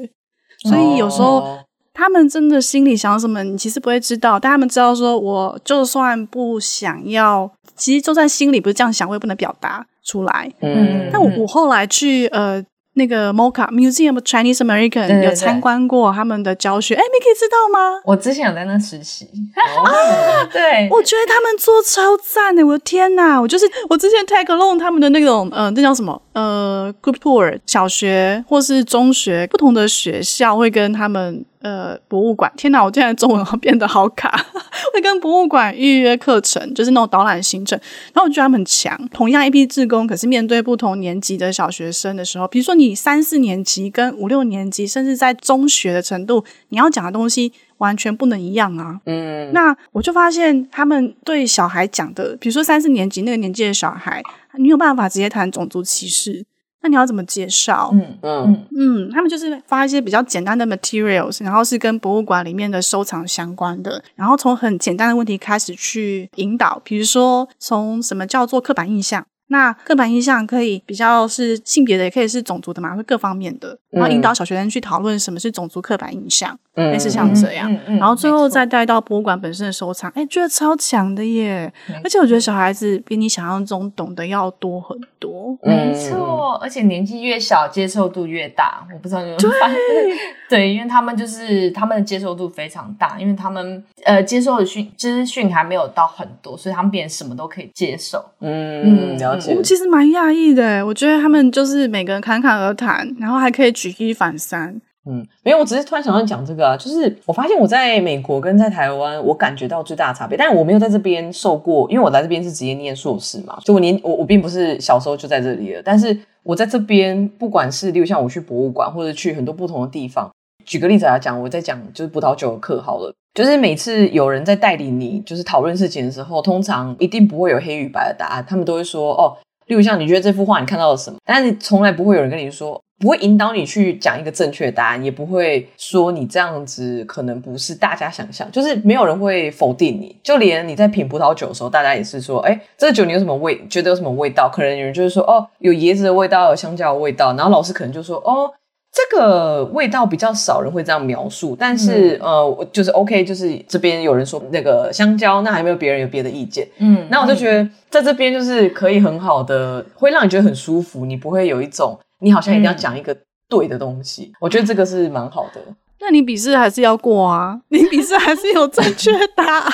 [0.69, 1.59] 所以有时候
[1.93, 4.39] 他们真的心里想什么，你其实不会知道。
[4.39, 10.51] 但他们知道，说我就算不想要，其实就算心里不是这样想，我也不能表达出来。
[10.61, 12.63] 嗯，但我我后来去呃。
[12.93, 18.01] 那个 MOCA Museum of Chinese American 对对对有参观过他们的教学，哎，Miki 知道吗？
[18.03, 26.19] 我之前有在那实习啊， 对，我觉得他们做超赞的，我的天呐，我就是我之前 tag along 他们的那种，呃，那叫什么？
[26.33, 31.45] 呃，group tour 小学或是中学不同的学校会跟他们。
[31.61, 32.81] 呃，博物馆，天哪！
[32.81, 34.31] 我现在中文变得好卡，
[34.93, 37.77] 会跟博物馆预约课程，就是那种导览行程。
[38.13, 49.01] 然后我觉得他们很强，同样一批志工，可是面对不同年级的小学生的时候，比如说你三四年级跟五六年级，甚至在中学的程度，你要讲的东西完全不能一样啊。
[49.05, 54.23] 嗯，那我就发现他们对小孩讲的，比如说三四年级那个年纪的小孩，
[54.57, 56.45] 你有办法直接谈种族歧视。
[56.81, 57.89] 那你要怎么介绍？
[57.93, 58.65] 嗯嗯。
[58.77, 69.25] 嗯，他们就是发一些比较简单的 materials，然后是跟博物馆里面的收藏相关的，然后从很简单的问题开始去引导，比如说从什么叫做刻板印象。
[69.51, 81.71] 那刻板印象可以比较是性别的，也可以是种族的嘛，会各方面的，然后引导小学生去讨论什么是种族刻板印象，嗯、类似像这样，然后最后再带到博物馆本身的收藏，哎，觉得超强的耶！
[82.03, 88.85] 而且我觉得小孩子比你想象中懂得要多很多，没错，而且年纪越小，接受度越大。
[88.93, 90.17] 我不知道你有没有发现，对，
[90.49, 98.23] 对，因为他们就是他们的接受度非常大，因为他们呃接受的讯资讯还没有到很多，所以他们变什么都可以接受。
[98.39, 99.53] 嗯，了解。
[99.55, 104.79] 我其实蛮讶异的，我觉得他们就是每个人侃侃而谈，然后还可以举一反三。
[105.09, 120.29] 嗯，没有，我只是突然想要讲这个啊，就是我发现我在美国跟在台湾，我感觉到最大的差别，但是我没有在这边受过，因为我来这边是直接念硕士嘛，就我年我我并不是小时候就在这里了，但是我在这边，不管是例如像我去博物馆或者去很多不同的地方，
[120.63, 123.13] 举个例子来讲，我在讲就是葡萄酒的课好了。
[123.35, 128.43] 就是每次有人在带领你，就是讨论事情的时候，通常一定不会有黑与白的答案。
[128.45, 138.51] 他们都会说：“哦，例如像你觉得这幅画你看到了什么？”但是从来不会有人跟你说，不会引导你去讲一个正确的答案，也不会说你这样子可能不是大家想象。
[138.51, 143.65] 就是没有人会否定你，就连你在品葡萄酒的时候，大家也是说：“哎，这个酒你有什么味？
[143.69, 148.51] 觉得有什么味道？”可能有人就是说：“哦，有椰子的味道，有香蕉的味道。”然后老师可能就说：“哦。”
[148.91, 163.15] 这个味道比较少人会这样描述，但是、嗯、呃，就是 OK，就是这边有人说那个香蕉，那还没有别人有别的意见，嗯，那我就觉得在这边就是可以很好的，会让你觉得很舒服，你不会有一种你好像一定要讲一个
[163.47, 165.61] 对的东西，嗯、我觉得这个是蛮好的。
[166.01, 167.59] 那你笔试还是要过啊？
[167.67, 169.71] 你笔试还是有正确答案，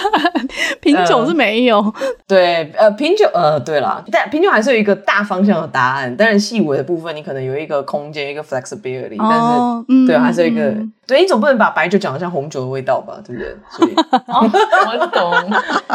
[0.82, 1.78] 品酒是没有。
[1.78, 1.94] 呃、
[2.28, 13.22] 对，呃，品酒，呃，对啦，但品酒还是有一个大方向的答案，但是细微的部分你可能有一个空间，一个 flexibility，、哦、但是，嗯、对，还是有一个，嗯、对，你总不能把白酒讲的像红酒的味道吧？
[13.24, 13.56] 对不对？
[13.70, 13.94] 所以，
[14.26, 15.32] 哦、我懂，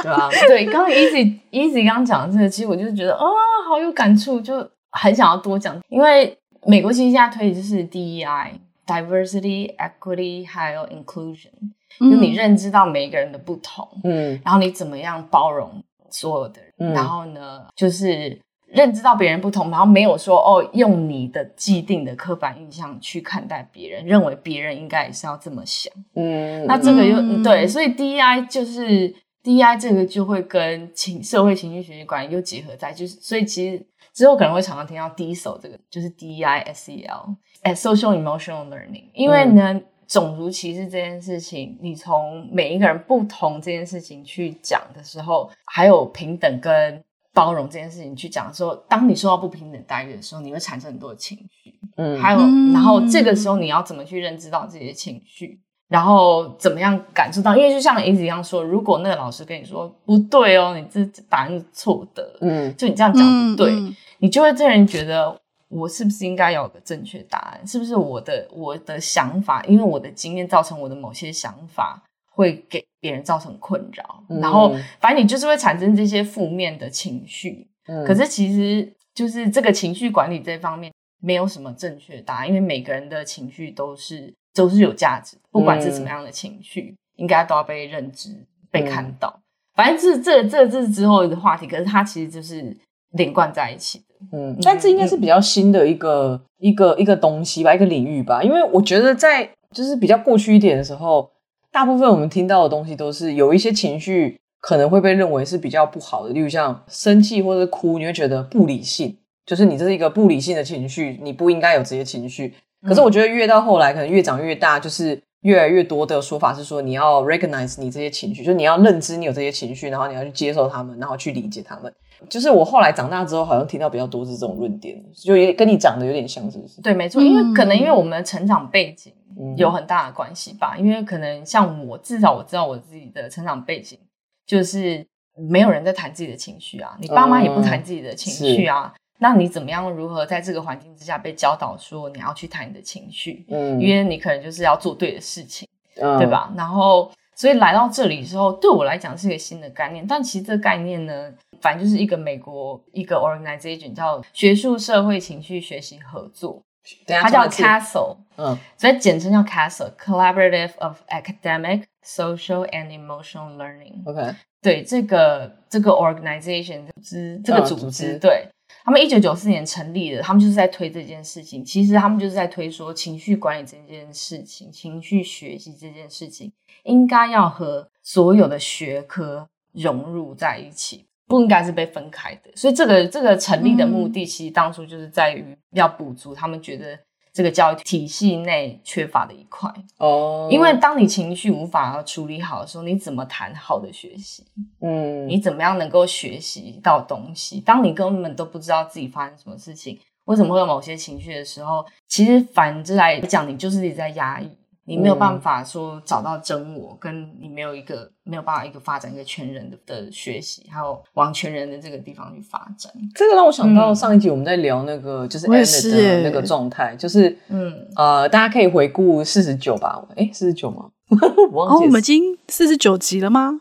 [0.00, 3.26] 对啊，对，刚刚 Easy Easy 刚刚讲的这个，其实我就是觉得，哦，
[3.68, 4.60] 好有感触，就
[4.92, 8.52] 很想要多讲，因为美国其实现在推的就是 DEI。
[8.86, 11.52] Diversity, equity，还有 inclusion，
[12.00, 37.36] 就你认知到每一个人的不同，嗯，然后你怎么样包容所有的人，嗯、然后呢，就是认知到别人不同，然后没有说哦，用你的既定的刻板印象去看待别人，认为别人应该也是要这么想，嗯，那这个又、嗯、对，所以 DEI 就是 DEI 这个就会跟情社会情绪学习管理又结合在，就是所以其实之后可能会常常听到 DESL 这个，就是 DEI-SEL。
[37.62, 52.38] 哎，social emotional learning，因为呢，嗯、种族歧视这件事情，你从每一个人不同这件事情去讲的时候，还有平等跟包容这件事情去讲的时候，当你受到不平等待遇的时候，你会产生很多的情绪，嗯，还有，
[52.72, 57.54] 然后这个时候你要怎么去认知到自己的情绪，然后怎么样感受到？
[57.54, 65.38] 因为就像一直一样说，如果那个老师跟你说不对哦，你这答案是错的，嗯，就你这样讲不对，嗯嗯、你就会这人觉得。
[65.72, 67.64] 我是不是应该有个正确答案？
[67.64, 77.68] 是不是我的我的想法，因为我的经验造成我的某些想法会给别人造成困扰，嗯、然后反正你就是会产生这些负面的情绪。
[77.86, 88.30] 嗯、可是其实就是这个情绪管理这方面没有什么正确答案，因为每个人的情绪都是都是有价值，不管是什么样的情绪，嗯、应该都要被认知、
[88.70, 89.32] 被看到。
[89.36, 89.42] 嗯、
[89.74, 92.76] 反正这这这这是之后的话题，可是它其实就是
[93.12, 94.04] 连贯在一起的。
[94.32, 98.42] 嗯，但这应该是比较新的一个、嗯、一个一个东西吧，一个领域吧。
[98.42, 101.30] 因为我觉得在就是比较过去一点的时候，
[101.72, 112.52] 大部分我们听到的东西都是有一些情绪可能会被认为是比较不好的，例如像生气或者哭，你会觉得不理性，就是你这是一个不理性的情绪，你不应该有这些情绪。
[112.86, 121.92] 可是我觉得越到后来，可能越长越大，就是越来越多的说法是说，你要 recognize 你这些情绪，就是你要认知你有这些情绪，然后你要去接受他们，然后去理解他们。
[122.28, 126.80] 就是我后来长大之后，好像听到比较多是这种论点，就也跟你讲的有点像，是不是？
[126.82, 129.12] 对，没错，因为可能因为我们的成长背景
[129.56, 130.74] 有很大的关系吧。
[130.76, 133.98] 嗯、因为可能像我，至少我知道我自己的成长背景，
[134.46, 135.06] 就是
[135.48, 138.92] 没有人在谈自己的情绪啊，你爸妈也不谈自己的情绪啊。
[139.20, 139.90] 嗯那你怎么样？
[139.90, 143.44] 如何在这个环境之下被教导说你要去谈你的情绪？
[143.50, 145.68] 嗯，因为你可能就是要做对的事情，
[146.00, 146.50] 嗯、对吧？
[146.56, 150.06] 然后，所以来到这里之后，对我来讲是一个新的概念。
[150.06, 151.30] 但其实这个概念呢，
[151.60, 156.62] 反正就是一个美国一个 organization 叫学术社会情绪学习合作，
[157.06, 164.02] 它叫 Castle，嗯，所以简称叫 Castle，Collaborative of Academic, Social and Emotional Learning。
[164.06, 168.48] OK，对这个这个 organization 组织，这个组织，嗯、组织对。
[168.90, 171.64] 他们一九九四年成立的，他们就是在推这件事情。
[171.64, 182.50] 其实他们就是在推说，情绪管理这件事情，情绪学习这件事情，应该要和所有的学科融入在一起，不应该是被分开的。
[182.56, 186.98] 所以，这个这个成立的目的，其实当初就是在于要补足他们觉得。
[187.40, 190.52] 这个教育体系内缺乏的一块哦，oh.
[190.52, 194.44] 因为当你情绪无法处理好的时候，你怎么谈好的学习？
[194.82, 197.58] 嗯，你怎么样能够学习到东西？
[197.60, 204.50] 当你根本都不知道自己发生什么事情，为什么会有某些情绪的时候，其实反之来讲，你就是一直在压抑。
[204.90, 212.92] 你没有办法说找到真我，跟你没有一个没有办法一个发展一个全人的的学习，还有往全人的这个地方去发展。
[213.14, 220.04] 这个让我想到上一集我们在聊那个、嗯、就是 Emmett 的那个状态，就是嗯呃，大家可以回顾四十九吧？
[220.16, 220.90] 哎，四十九吗？
[221.52, 223.60] 我忘记哦，我们已经四十九集了吗？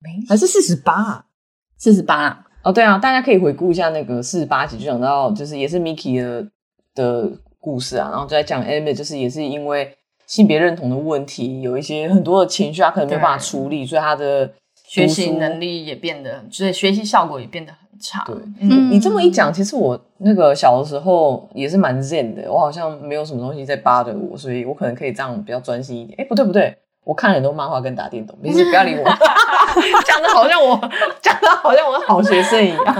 [0.00, 1.24] 没，还是四十八？
[1.78, 2.44] 四十八？
[2.62, 6.46] 哦，对啊，大家可以回顾一下那个四十八集，就讲到就是也是 Mickey 的
[6.94, 9.96] 的故事啊，然后就在讲 Emmett 就是也是因为。
[10.26, 14.52] 性别认同的问题，有一些很多的情绪，他可能没有办法处理，所以他的
[14.84, 18.24] 学习能力也变得，所以学习效果也变得很差。
[18.26, 26.20] 对，嗯，你这么一讲，其实我那个小的时候也是蛮 zen 的，我好像没有什么东西在 bother 我，所以我可能可以这样比较专心一点。
[26.20, 29.04] 哎，不对不对，我看很多漫画跟打电动，没事不要理我，
[30.04, 30.76] 讲的好像我
[31.22, 32.96] 讲的好像我好学生一样，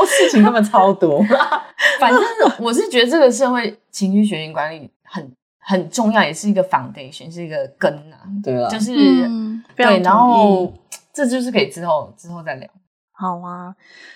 [0.00, 1.24] 我事情根本超多。
[2.00, 2.20] 反正
[2.58, 5.30] 我是觉得这个社会情绪学习管理很。
[5.60, 8.18] 很重要，也是一个 foundation，是一个根啊。
[8.42, 8.92] 对啊，就是、
[9.26, 10.72] 嗯、对，然后
[11.12, 12.68] 这就是可以之后之后再聊。
[13.12, 13.74] 好啊，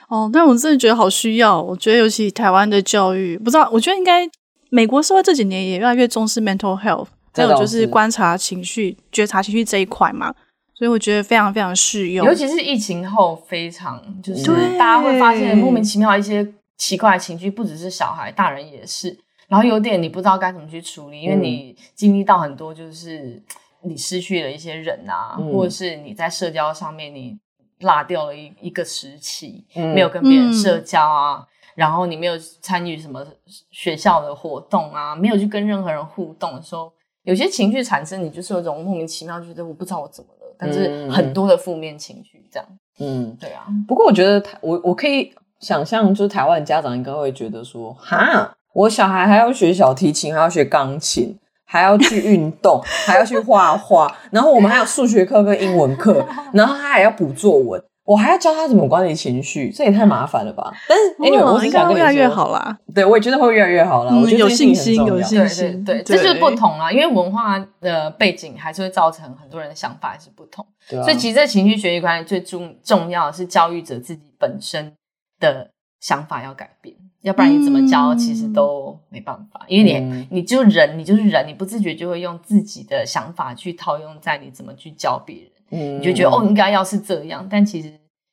[0.09, 1.61] 哦，但我真的觉得好需要。
[1.61, 4.29] 我觉得尤其台湾的教育，不知道，我觉得应该
[4.71, 10.35] 美国社会这几年也越来越重视 mental health，还有就是观察情绪、觉察情绪这一块嘛。
[10.77, 16.45] 所以我觉得非常非常适用，尤其是疫情后，非常就是大家会发现莫名其妙一些
[16.79, 19.17] 奇怪的情绪，不只是小孩，大人也是。
[19.49, 23.43] 然后有点你不知道该怎么去处理，因为你经历到很多，就是
[23.83, 27.39] 你失去了一些人啊，嗯、或者是你在社交上面你
[27.81, 33.27] 落掉了一一个时期，嗯、没有跟别人社交啊，嗯、然后你没有参与什么
[33.71, 36.91] 学校的活动啊，没有去跟任何人互动的时候，
[37.25, 42.67] 有些情绪产生，你就是有种莫名其妙觉得我不知道我怎么了，但是很多的负面情绪这样，
[43.01, 43.67] 嗯，对啊。
[43.87, 48.57] 不过我觉得我我可以想象，就是台湾家长应该会觉得说，哈。
[48.75, 60.73] 我小孩还要学小提琴，还要学钢琴，还要去运 动，还要去画画，然后我们还有数学课跟英文课，然后他还要补作文，我还要教他怎么管理情绪，这也太麻烦了吧？
[60.89, 62.77] 但是 anyway，我是想跟你说，越来越好啦。
[62.95, 64.11] 对，我也觉得会越来越好啦。
[64.13, 65.85] 嗯、我觉得有信心，有信心。
[65.85, 70.67] 对，对，对，这就是不同啊，因为文化的背景还是会造成很多人的想法还是不同。
[70.89, 74.93] 對啊、所以，其实这情绪学习管理最重重要的是教育者自己本身
[75.41, 76.95] 的想法要改变。
[77.25, 87.91] 要不然你怎么教，其实都没办法，嗯、因为你、嗯、你就人，你就是人，你不自觉就会用自己的想法去套用在你怎么去教别人，嗯，你就觉得哦，应该要是这样，但其实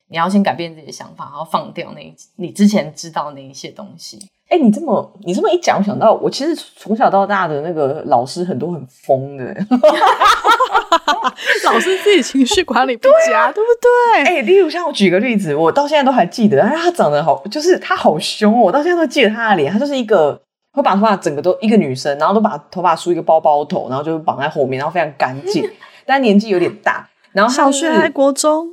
[0.08, 4.20] 你要先改变自己的想法，然后放掉那一你之前知道那一些东西。
[4.52, 9.46] 哎、欸，你这么你这么一讲，我想到我其实从小到大的那个老师很多很疯的。
[11.64, 14.24] 老师自己情绪管理不佳，对，啊、对不对？
[14.26, 20.38] 哎、欸，例如像我举个例子，我到现在都还记得，哎，他长得好，就是他好凶哦，我到现在都记得他的脸，他就是一个
[20.74, 25.66] 会把头发整个都一个女生，然后都把头发梳一个包包头，然后就绑在后面，然后非常干净，
[26.06, 27.08] 但年纪有点大。
[27.32, 28.68] 然后小学还国中，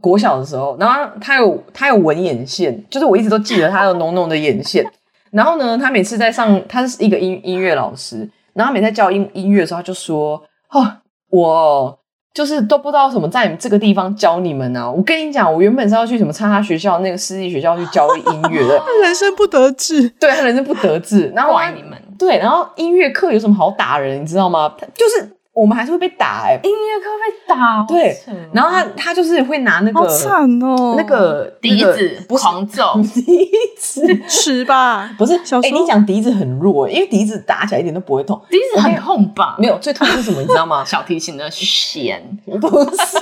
[0.00, 4.90] 国小的时候，然后他有他有纹眼线，就是我一直都记得他有浓浓的眼线。
[5.30, 10.92] 然后呢，他每次在上，他是一个音音乐老师，然后每次在教音音乐的时候，他就说：“哦。”
[11.30, 11.98] 我
[12.32, 14.90] 就是都不知道什么在你们这个地方教你们啊！
[14.90, 24.72] 我跟你讲，我原本是要去什么插他学校那个私立学校去教音乐的， 他人生不得志，对他人生不得志，然后怪你们，对，然后音乐课有什么好打人，你知道吗？
[24.78, 25.37] 他就是。
[25.58, 28.16] 我们还是会被打哎、欸，音乐课被打，对，
[28.52, 34.06] 然后他他就是会拿那个，好惨哦，那个笛子狂揍，笛子。
[34.28, 39.56] 吃吧， 不是，哎、欸，你讲笛子很弱，因为笛子打起来一点都不会痛，笛子很痛吧？
[39.58, 40.40] 没有，最痛是什么？
[40.40, 40.84] 你知道吗？
[40.86, 42.22] 小提琴的弦，
[42.60, 43.18] 不是，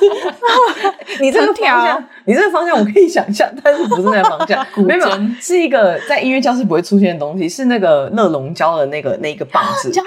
[1.22, 5.08] 你这个方向，你这个方向我可以想象，但是不是那个方向，没有，
[5.40, 9.90] 是一个在音乐教室不会出现的东西，是那个热熔胶的那个那个棒子。
[9.98, 10.04] 啊。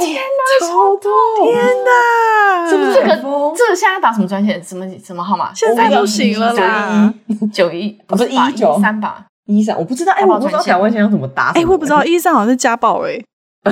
[0.00, 1.10] 天哪，超痛！
[1.44, 3.16] 天哪，是不是这个？
[3.56, 4.62] 这个现在打什么专线？
[4.62, 5.52] 什么什么号码？
[5.54, 7.12] 现在都行了啦！
[7.52, 9.26] 九一不是一九三吧？
[9.46, 11.52] 一三我不知道，哎，我不知道两万先生怎么打？
[11.54, 13.20] 哎，我不知道一三好像是家暴哎，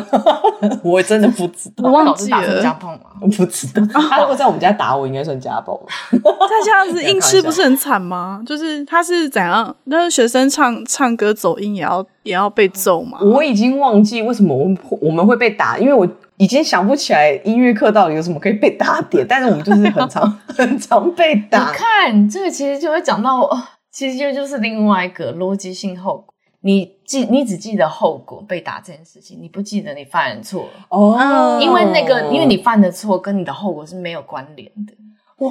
[0.83, 3.01] 我真的不知道，我忘记了家暴吗？
[3.21, 5.81] 我不知道， 他如果在我们家打我，应该算家暴。
[6.11, 8.43] 他这样子硬吃不是很惨吗？
[8.47, 9.75] 就是他是怎样？
[9.85, 13.19] 那学生唱唱歌走音也要也要被揍吗？
[13.23, 16.09] 我已经忘记为什么我们我们会被打，因为我。
[16.37, 21.71] 已经想不起来音乐课到底有什么可以被打点，但是我们就是很常 很常被打。
[21.71, 23.57] 你看这个其实就会讲到，哦，
[23.93, 26.35] 其实就就是另外一个逻辑性后果。
[26.63, 34.95] 你记你只记得后果被打这件事情，你不记得你犯的错哦，因为那个因为你犯的错跟你的后果是没有关联的。
[35.39, 35.51] 哇，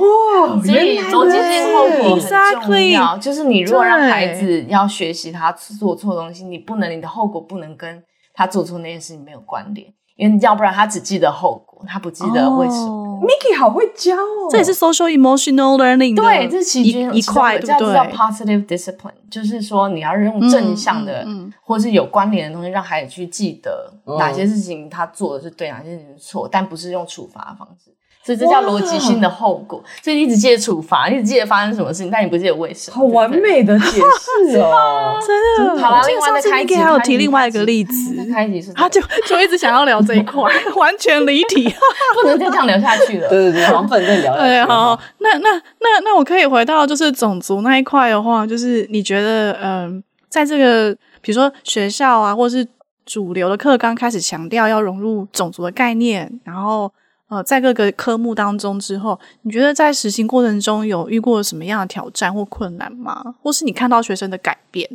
[0.63, 3.17] 所以逻辑性后果很重要。
[3.17, 9.87] 就是你如果让孩子要学习他做错东西，你不能你的后果不能跟他做错那件事情没有关联。
[10.15, 13.09] 因为要不然他只记得后果，他不记得为什么。
[13.09, 17.93] Oh, Mickey 好会教哦，这也是 social emotional learning 对，这是其中一块，对不对？
[17.93, 27.91] 叫 positive discipline，就是说你要用正向的，嗯嗯、或是有关联的东西，让孩子去记得哪些事情他做的是对，哪些事情是错，但不是用处罚的方式。
[28.25, 29.83] 所以这叫逻辑性的后果。
[30.01, 32.95] 所以你一直记得处罚，你一直记得发生什么事情，但你不记得为什么。
[32.97, 35.81] 好完美的解释哦， 真的。
[35.81, 41.63] 好了，另外再开还有提另外一个例子，开一集是他就就一直想要聊这一块， 完全离题，
[42.21, 43.27] 不能再这样聊下去了。
[43.27, 44.35] 对对对，好像不能再聊。
[44.37, 52.65] 对，好，那那那那我可以回到就是种族那一块的话，就是你觉得，嗯、呃，在这个比如说学校啊，或是
[53.05, 56.91] 主流的课刚开始强调要融入种族的概念，然后。
[57.33, 63.35] 呃，在各个科目当中之后，你觉得在实行过程中有遇过什么样的挑战或困难吗？
[63.41, 64.89] 或是你看到学生的改变，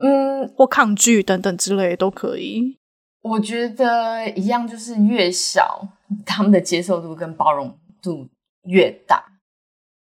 [0.00, 2.78] 嗯，或抗拒等等之类都可以。
[3.20, 5.86] 我觉得一样，就是越小，
[6.24, 8.28] 他们的接受度跟包容度
[8.62, 9.24] 越大。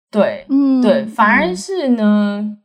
[0.09, 2.57] 对，嗯，对，反而是呢，嗯，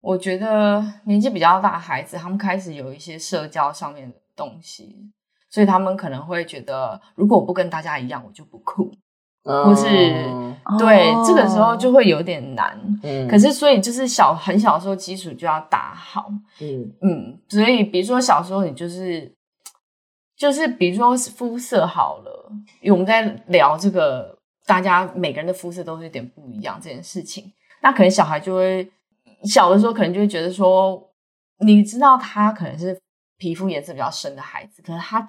[0.00, 5.10] 我觉得年纪比较大的孩子，他们开始有一些社交上面的东西。
[5.52, 8.90] 所以他们可能会觉得，如果我不跟大家一样，我就不酷，
[9.44, 9.86] 或、嗯、是
[10.78, 12.74] 对、哦、这个时候就会有点难。
[13.02, 16.30] 嗯，可是所以就是小很小的时候基础就要打好。
[16.62, 19.30] 嗯嗯，所以比如说小时候你就是
[20.38, 24.34] 就是比如说肤色好了，因为我们在聊这个，
[24.64, 28.90] 大家每个人的肤色都是有点不一样这件事情，那可能小孩就会
[29.44, 31.12] 小的时候可能就会觉得说，
[31.58, 32.98] 你知道他可能是
[33.36, 35.28] 皮肤颜色比较深的孩子，可是他。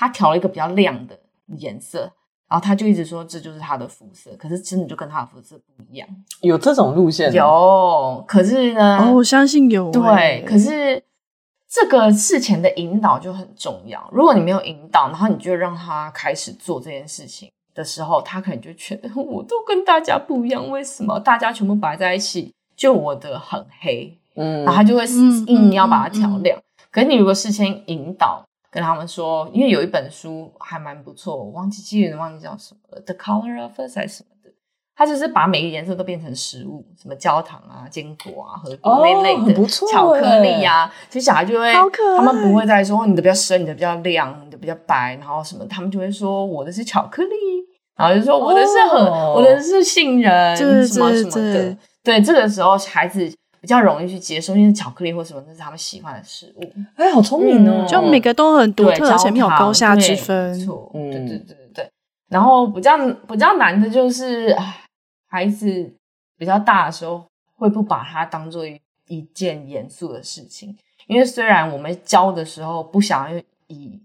[0.00, 1.14] 他调了一个比较亮的
[1.58, 2.10] 颜色，
[2.48, 6.08] 然后他就一直说这就是他的肤色，可是真的就跟他的肤色不一样。
[6.40, 7.30] 有这种路线？
[7.34, 8.98] 有，可是呢？
[8.98, 9.90] 哦，我相信有。
[9.90, 11.04] 对，可是
[11.68, 14.08] 这个事前的引导就很重要。
[14.10, 24.16] 如果你没有引导，然后你就让他开始做这件事情的时候，他可能就觉得我都跟大家不一样，为什么大家全部摆在一起，就我的很黑？
[24.36, 25.04] 嗯，然后他就会
[25.46, 26.56] 硬要把它调亮。
[26.56, 28.42] 嗯嗯嗯嗯、可是你如果事先引导。
[28.70, 34.50] 跟他们说，因为有一本书还蛮不错，我忘记记得忘记叫什么了，《The Color of Us》还是什么的，
[34.94, 41.72] 他就是把每个颜色都变成食物，什么焦糖啊、坚果啊和那类的巧克力啊，其实小孩就会，
[42.16, 47.30] 他们不会再说你的比较深，你的比较亮，你的比较白，然后什么，他们就会说我的是巧克力，
[47.96, 50.64] 然后就说我的是很，我的是杏仁，什
[51.00, 53.28] 么什么的，对，这个时候孩子。
[53.60, 56.72] 比较容易去接受，因为巧克力或什么那是他们喜欢的食物。
[56.96, 57.86] 哎，好聪明哦！
[57.86, 60.56] 就每个都很独特，而且没有高下之分。
[60.56, 61.90] 没错，对对对对对。
[62.28, 62.96] 然后比较
[63.28, 64.56] 比较难的就是，
[65.28, 65.92] 孩子
[66.38, 67.24] 比较大的时候
[67.56, 68.64] 会不把它当做
[69.08, 70.74] 一件严肃的事情，
[71.06, 74.00] 因为虽然我们教的时候不想要以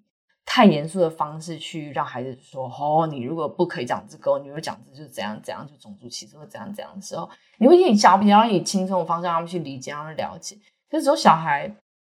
[0.46, 10.58] 太严肃的方式去让孩子说：“哦，你如果不可以讲这个，你如果讲这就怎样怎样，就种族歧视或怎样怎样的时候。”你会以小比较以轻松的方式让他们去理解，让他们了解。
[10.90, 11.74] 可是只有小孩，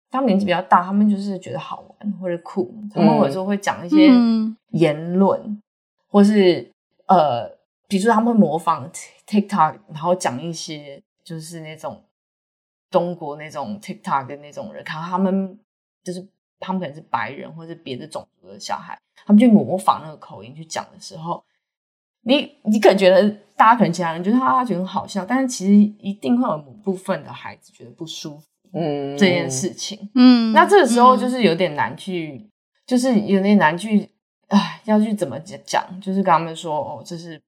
[0.10, 4.10] 他们年纪比较大，他们就是觉得好玩或者酷，他们有时候会讲一些
[4.72, 5.62] 言论，嗯、
[6.10, 6.72] 或是
[7.08, 7.48] 呃，
[7.88, 8.89] 比如说他们会模仿
[9.28, 12.04] TikTok，然后讲一些就是那种
[12.89, 15.60] 中国那种 TikTok 的那种人，看他们
[16.04, 16.26] 就是
[16.60, 21.44] 他们可能是白人或者别的种族的小孩，他们去模仿那个口音去讲的时候，
[22.24, 28.43] 你你可能觉得大家可能其他人觉得他觉得很好笑，但是其实一定会有某部分的孩子觉得不舒服，
[28.74, 32.49] 嗯，这件事情，嗯，那这个时候就是有点难去，嗯、
[32.86, 34.09] 就是有点难去，
[34.47, 37.41] 哎，要去怎么讲，就是跟他们说哦，这是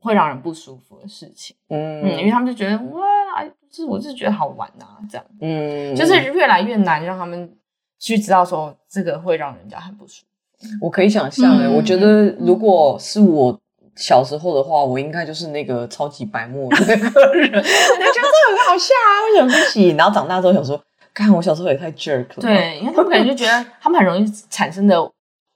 [0.00, 7.50] 会让人不舒服的事情，嗯嗯，因为他们就觉得哇，就是我是觉得好玩呐、啊，这样，嗯，就是越来越难让他们
[7.98, 10.66] 去知道说这个会让人家很不舒服。
[10.80, 13.58] 我可以想象哎、欸，嗯、我觉得如果是我
[13.98, 19.96] 小时候的话，我应该就是那个超级白目的那个人， 我觉得这很好笑啊，为什么不行？
[19.96, 20.80] 然后长大之后想说，
[21.12, 22.36] 看我小时候也太 jerk 了。
[22.40, 24.96] 对，因为他们可能就觉得他们很容易产生的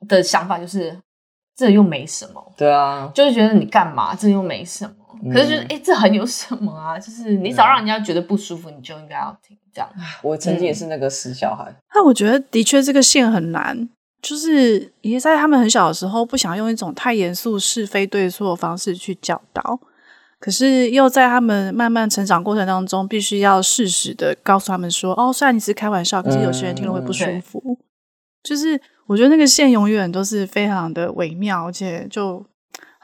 [0.08, 0.98] 的想法就是
[1.56, 2.52] 这又没什么。
[2.56, 4.14] 对啊，就是觉得你干嘛？
[4.14, 4.94] 这又没什么。
[5.32, 6.98] 可是，哎、欸，这很有什么啊？
[6.98, 9.88] 就是你只要让人家觉得不舒服，你就应该要听这样。
[10.20, 11.72] 我曾经也是那个死小孩。
[11.94, 13.88] 那、嗯、我觉得的确这个线很难，
[14.22, 19.78] 就是也在他们很小的时候，不想用一种太严肃是非对错的方式去教导，
[20.38, 27.60] 可是又在他们慢慢成长过程当中，必须要适时的告诉他们说：“哦，虽然你是开玩笑，可是有些人听了会不舒服。
[27.66, 27.76] 嗯”
[28.42, 32.46] 就是我觉得那个线永远都是非常的微妙，而且就。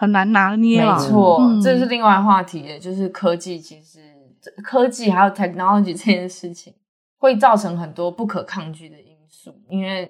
[0.01, 3.99] 很难拿捏，没错，嗯、这是另外话题，就是科技其实
[4.63, 6.73] 科技还有 technology 这件事情
[7.19, 10.09] 会造成很多不可抗拒的因素，因为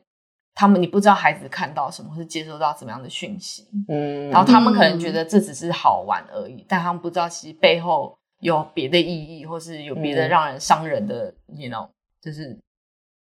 [0.61, 11.87] 他们你不知道孩子看到什么，或是接收到怎么样的讯息，嗯，然后他们可能觉得这只是好玩而已，嗯、但他们不知道其实背后有别的意义，或是有别的让人伤人的，you know，
[12.21, 12.59] 就是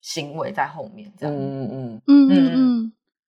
[0.02, 2.02] 行为在后面，这样，嗯嗯嗯。
[2.08, 2.52] 嗯嗯。
[2.56, 2.92] 嗯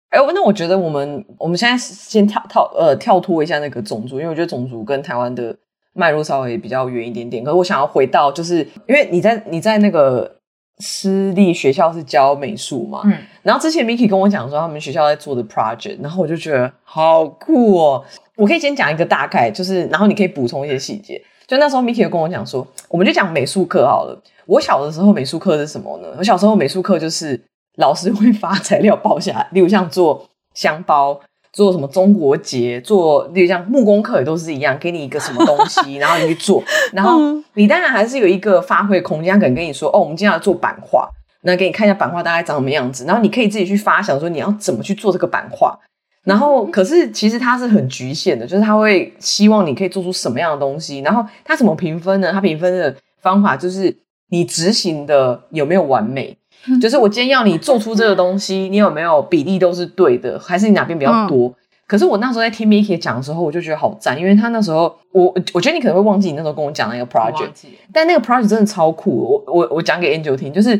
[0.08, 5.54] 哎，那我觉得我们我们现在先跳跳呃跳脱一下那个种族，因为我觉得种族跟台湾的
[5.92, 7.44] 脉络稍微比较远一点点。
[7.44, 10.39] 可是我想要回到，就是因为你在你在那个
[10.80, 18.04] 私立学校是教美术嘛，嗯，然后之前 Miki 跟我讲说他们学校在做的 project，然后我就觉得好酷哦。
[18.36, 21.22] 我可以先讲一个大概，就是然后你可以补充一些细节。
[21.46, 24.20] 就那时候 Miki 跟我讲说，我们就讲美术课好了。
[24.46, 26.08] 我小的时候美术课是什么呢？
[26.18, 27.40] 我小时候美术课就是。
[27.76, 31.18] 老师会发材料包下来，例如像做香包，
[31.52, 37.18] 做什么中国结，做例如像木工课也都是一样，给你一个什么东西， 然后你去做，然后
[37.54, 41.08] 你当然还是有一个发挥空间，他可能跟你说，哦，我们今天要做版画，
[41.42, 45.76] 那给你看一下版画大概长什么样子，然后你可以自己去发想说你要怎么去做这个版画，
[46.24, 52.32] 然后可是其实它是很局限的，就是他会希望你可以做出什么样的东西，然后他怎么评分呢？
[52.32, 53.96] 他评分的方法就是
[54.28, 56.36] 你执行的有没有完美。
[56.80, 61.48] 就是我今天要你做出这个东西，你有没有比例都是对的，还是你哪边比较多？
[61.48, 61.54] 嗯、
[61.86, 69.10] 可是我那时候在听 Miki 讲的时候，我就觉得好赞，因为他那时候我我觉得你可能会忘记你那时候跟我讲那个 project，但那个 project 真的超酷。
[69.10, 70.76] 我我我讲给 Angel 听，就是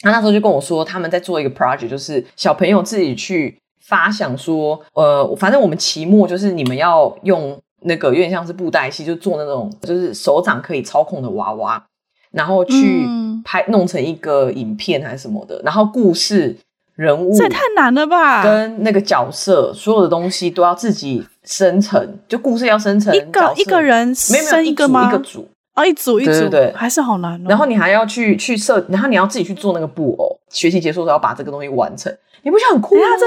[0.00, 11.82] 他那时候就跟我说，他们在做一个 project，就是小朋友自己去发想说，呃，反正我们期末就是你们要用那个有点像是布袋戏，就做那种就是手掌可以操控的娃娃。
[12.30, 13.06] 然后去
[13.44, 16.56] 拍弄成一个影片还是什么的，然后故事
[16.94, 18.42] 人物这也太难了吧？
[18.42, 25.08] 跟那个角色所有的东西都要自己生成，就故事要生成一个一个人生一个吗？
[25.08, 27.46] 一个组哦，一组一组，对对对，还是好难哦。
[27.48, 32.12] 然后你还要去去设，然后你要自己去做那个布偶，学习结束之后把这个东西完成，
[32.42, 33.02] 你不觉得很酷吗？
[33.18, 33.26] 这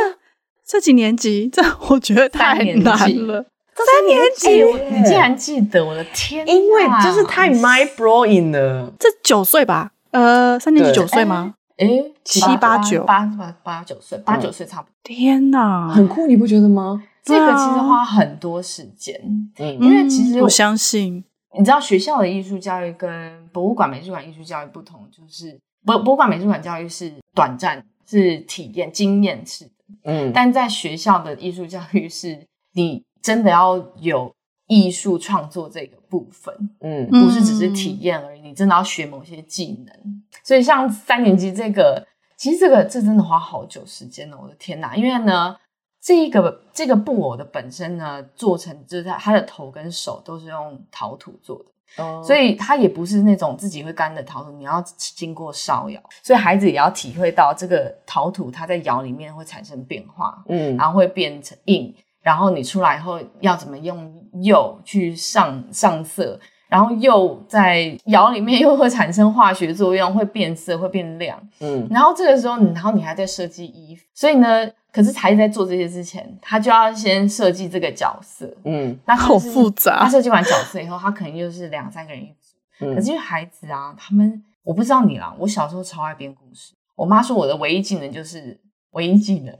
[0.67, 3.45] 这几年级，这我觉得太难了。
[3.85, 5.83] 三年级，你竟然记得？
[5.85, 6.47] 我的天！
[6.47, 8.91] 因为就是太 mind blowing 了。
[8.99, 9.91] 这九岁吧？
[10.11, 11.55] 呃，三年级九岁吗？
[11.77, 11.87] 哎，
[12.23, 14.93] 七八九，八八八九岁，八九岁差不多。
[15.03, 17.01] 天哪，很酷，你不觉得吗？
[17.23, 19.19] 这个其实花很多时间，
[19.57, 21.23] 嗯，因为其实我相信，
[21.57, 29.71] 你知道学校的艺术教育跟博物馆、美术馆艺术教育不同，就是博博物馆、美术馆教育是短暂，是体验、经验式的，
[30.03, 32.39] 嗯，但在学校的艺术教育是
[32.73, 33.03] 你。
[33.21, 34.33] 真的要有
[34.67, 38.41] 艺术创作这个部分，嗯，不是只是体验而已。
[38.41, 42.05] 你真的要学某些技能，所以像三年级这个，
[42.37, 44.37] 其实这个这真的花好久时间了。
[44.41, 44.95] 我的天哪！
[44.95, 45.55] 因为呢，
[46.01, 61.93] 这一个这个布偶的本身呢，做成就是它它的头跟手都是用陶土做的，哦，所以它也不是那种自己会干的陶土，你要经过烧窑，所以孩子也要体会到这个陶土它在窑里面会产生变化，嗯，然后会变成硬。
[62.21, 64.11] 然后你出来以后要怎么用
[64.43, 71.37] 釉去上上色，然后釉在窑里面又会产生化学作用，会变色，会变亮。
[71.59, 78.49] 嗯，然后这个时候，然后你还在设计衣服，所以呢，可是孩子在做这些之前，他就要先设计这个角色。
[78.63, 79.99] 嗯，那好复杂。
[79.99, 82.85] 他设计完角色以后，他可能又是两三个人一组。
[82.85, 86.73] 嗯，可是因为孩子啊，他们我不知道你啦，我小时候超爱编故事。
[86.95, 88.59] 我妈说我的唯一技能就是
[88.91, 89.53] 唯一技能。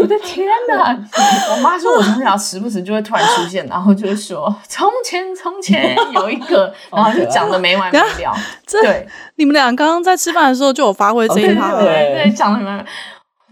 [0.00, 0.90] 我的天哪！
[1.56, 8.34] 我妈说我从小时不时就会突然出现，然后就会说从前从前 有一个，然后就讲的没完没了。
[8.66, 12.84] 对，你们俩刚刚在吃饭的时候就有发挥这一趴，对对，讲的没完。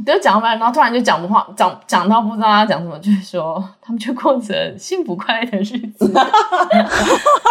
[0.05, 6.13] 就讲完，然后突然就讲不话，讲讲到不知道要讲什么，就是说他们就过着幸福快乐的日子。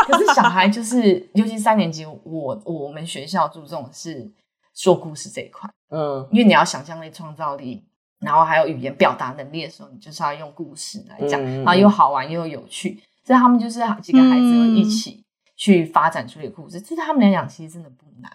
[0.06, 4.30] 可是小孩就是，尤其三年级，我我们学校注重的是
[4.76, 7.84] 说故事这一块，嗯，因为你要想象力、创造力，
[8.20, 13.02] 然后还有语言表达能力的时候，你就是要用故事来讲，嗯、然后又好玩又有趣。
[13.24, 15.24] 所以他们就是几个孩子会一起
[15.56, 18.32] 去发展出一个故事，这、嗯、对他们来讲其实真的不难。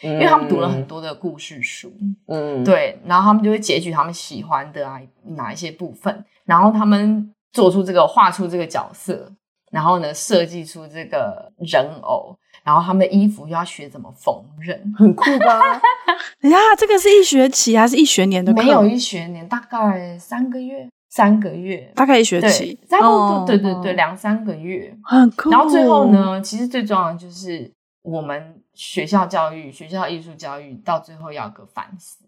[0.00, 1.92] 因为他们读了很多的故事书，
[2.28, 9.32] 嗯，对，然后他们就会截取他们喜欢的啊哪一些部分，然后他们做出这个画出这个角色，
[9.72, 12.38] 然后呢设计出这个人偶，
[12.68, 15.58] 然后他们的衣服又要学怎么缝纫，很酷吧？
[16.42, 18.62] 哎呀，这个是一学期还是一学年的课？
[18.62, 25.50] 没有一学年，大概三个月，三个月，大概一学期，差不多，对对对，两三个月，很酷。
[25.50, 28.54] 然后最后呢，其实最重要的就是我们。
[28.74, 32.18] 学校教育、学校艺术教育到最后要有个反思，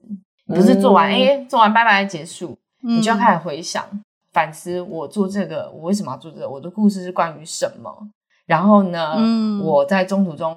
[0.48, 3.84] 不是做完哎、做完拜拜结束，嗯、你就要开始回想
[4.32, 4.80] 反思。
[4.80, 6.50] 我做这个，我为什么要做这个？
[6.50, 7.88] 我的故事是关于什么？
[8.50, 10.56] 然后呢，嗯、我在中途中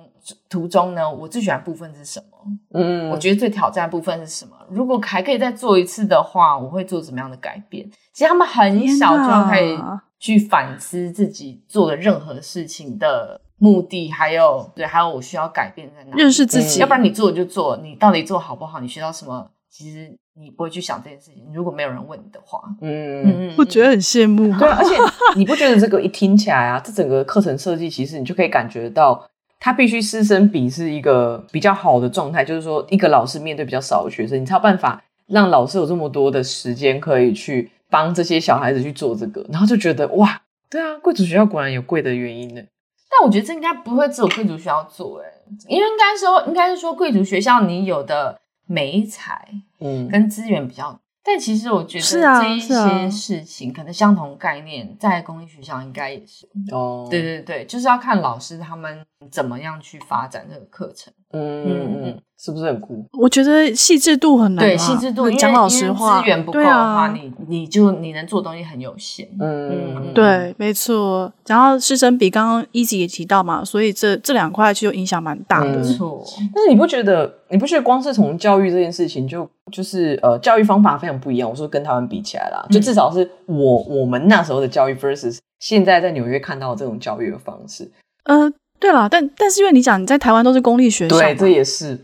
[0.49, 2.37] 途中呢，我最喜欢的部分是什么？
[2.73, 4.55] 嗯，我觉得最挑战的部分是什么？
[4.69, 7.87] 如果还可以再做一次的话，我会做怎么样的改变？
[8.11, 9.77] 其实他们很小就可以
[10.17, 13.39] 去反思自己做的任何事情的。
[13.59, 16.21] 目的还有对，还有我需要改变在哪里？
[16.21, 18.81] 认识自己，要不然你做就做，你到底做好不好？
[18.81, 19.51] 你学到什么？
[19.69, 21.43] 其实你不会去想这件事情。
[21.53, 24.47] 如果没有人问你的话，嗯嗯，我觉得很羡慕。
[24.57, 24.95] 对，而且
[25.37, 29.27] 你不觉得这个一听起来啊，这整个课程设计，其实你就可以感觉到，
[29.59, 42.61] 他必须师生比是一个比较好的状态，就是说，一个老师面对比较少的学生，你才有办法让老师有这么多的时间可以去帮这些小孩子去做这个，然后就觉得哇，对啊，贵族学校果然有贵的原因呢。
[43.09, 45.27] 但我觉得这应该不会只有贵族学校做哎，
[45.67, 49.47] 因为应该说，应该是说贵族学校你有的媒材，
[49.83, 50.89] 嗯，跟资源比较。
[50.91, 52.03] 嗯、但其实我觉得
[52.41, 57.07] 这一些事情，可能相同概念在公立学校应该也是哦。
[57.11, 61.13] 对对对，就是要看老师他们怎么样去发展这个课程。
[61.33, 62.19] 嗯嗯嗯。
[62.35, 63.05] 是不是很酷？
[63.17, 64.65] 我觉得细致度很难。
[64.65, 69.25] 对，细致度，讲老实话，资源不够的话，你你就你能做的东西很有限。
[69.39, 71.31] 嗯，对，没错。
[71.47, 75.77] 然后师生比，刚刚 Easy 也提到嘛，所以这这两块其实影响蛮大的。
[75.77, 76.21] 没错。
[76.53, 77.33] 但是你不觉得？
[77.47, 81.49] 你不觉得光是从教育这件事情，就就是呃，教育方法非常不一样。
[81.49, 87.89] 我说跟台湾比起来啦，就至少是我我们那时候的教育 versus 现在在纽约看到的这种教育的方式。
[88.25, 88.53] 嗯。
[88.83, 91.97] 对了，但但是因为你讲你在台湾都是公立学校，对，这也是。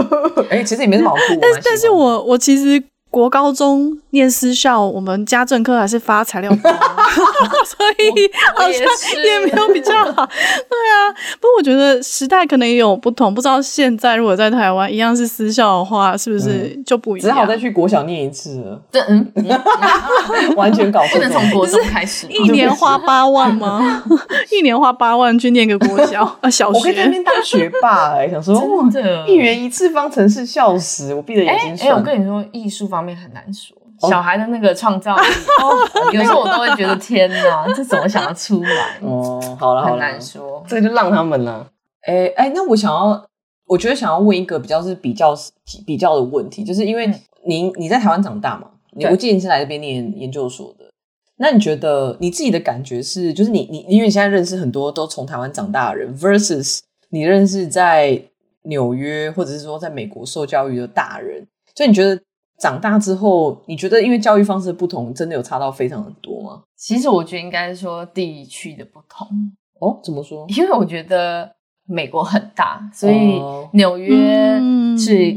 [0.50, 1.38] 哎、欸，其实也没什么好哭。
[1.40, 2.82] 但是但是我我其实。
[3.16, 6.70] 国高中念私校，我们家政课还是发材料包，
[7.64, 10.26] 所以好像也没有比较好。
[10.26, 11.08] 对啊，
[11.40, 17.30] 不过我觉得时代可能也有不同，不知道现在如果在台湾一样是私校的话，是不是就不一样？
[17.30, 18.78] 只好再去国小念一次了。
[18.92, 19.26] 对，嗯，
[20.54, 24.04] 完全搞错，不能从国中开始，一年花八万吗？
[24.52, 26.78] 一年花八万去念个国小啊，小学。
[26.78, 28.60] 我可以在那边当学霸哎，想说
[28.92, 31.14] 真的，一元一次方程式，笑死！
[31.14, 31.90] 我闭着眼睛算。
[31.90, 33.05] 哎，我跟你说，艺术方。
[33.14, 33.76] 很难说，
[34.08, 35.22] 小孩的那个创造力，
[35.62, 36.40] 哦、 有时候。
[36.40, 38.98] 我都会觉得天哪， 这怎么想要出来？
[39.02, 41.66] 哦，好了，很难说，这个就让他们了。
[42.02, 43.26] 哎、欸、哎、欸，那我想要，
[43.66, 45.34] 我觉得想要问一个比较是比较
[45.86, 47.10] 比较的问题，就是因为
[47.46, 50.84] 你你在台湾长大嘛，你我记得你是来这边念研究所的，
[51.38, 56.80] 那你觉得你自己的感觉是，就是你你因为你现在认识很多都从台湾长大的人，versus
[57.10, 58.22] 你认识在
[58.62, 62.20] 纽约或者是说在美国受教育的大人，所以你觉得？
[62.58, 66.62] 长大之后，你觉得因为教育方式的不同，真的有差到非常的多吗？
[66.74, 69.28] 其实我觉得应该是说地区的不同
[69.80, 70.00] 哦。
[70.02, 70.46] 怎么说？
[70.48, 71.54] 因为我觉得
[71.86, 73.42] 美国很大，所以
[73.74, 74.58] 纽约
[74.98, 75.36] 是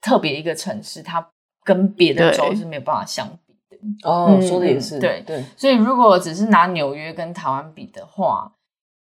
[0.00, 1.28] 特别一个城市，它
[1.64, 4.08] 跟别的州是没有办法相比的。
[4.08, 5.00] 哦，嗯、说的也是。
[5.00, 8.52] 对对，所以如果只是拿纽约跟台湾比的话，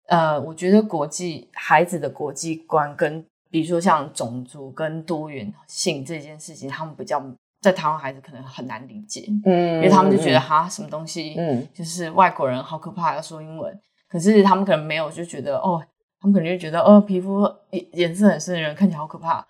[0.07, 7.23] 呃，我觉得国际孩子的国际观跟比如说像种族跟多元性这件事情，他们比较。
[7.63, 13.79] 在台湾孩子可能很难理解，嗯，因为他们就觉得哈什么东西，嗯，就是外国人好可怕，要说英文。
[14.09, 15.81] 可是他们可能没有就觉得哦，
[16.19, 17.49] 他们可能就觉得哦，皮肤
[17.93, 19.47] 颜色很深的人看起来好可怕，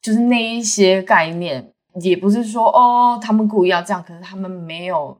[0.00, 5.18] 就是那一些概念，也不是说哦他们故意要这样，可是他们没有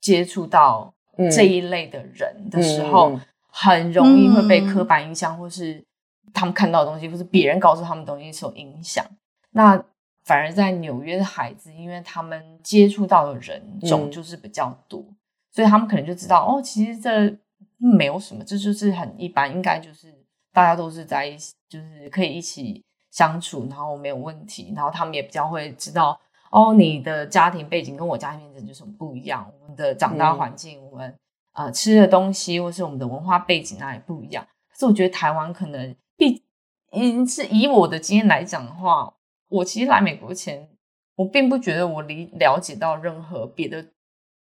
[0.00, 0.92] 接触到
[1.30, 5.84] 这一类的人的时候，嗯、很容易会被刻板印象，或是
[6.32, 9.04] 他们看到的东西，或是别人告诉他们的东西所影响。
[9.52, 9.80] 那
[10.24, 15.16] 反而在纽约的孩子，因为他们接触到的人种就是比较多，嗯、
[15.52, 17.36] 所以他们可能就知道哦，其实这
[17.76, 20.12] 没有什么，这就是很一般，应该就是
[20.50, 26.18] 大家都是在一起，就是可以一起相处，然后没有问题，然后他们也比较会知道
[26.50, 31.14] 哦，你的家庭背景跟我家庭背景就是不一样，我们的长大环境，嗯、我们
[31.52, 34.42] 呃吃的东西，或是我们的文化背景那里不一样。
[34.72, 36.42] 可是我觉得台湾可能毕，
[36.92, 39.12] 嗯，是以我的经验来讲的话。
[39.54, 40.68] 我其实来美国前，
[41.16, 43.84] 我并不觉得我理了解到任何别的，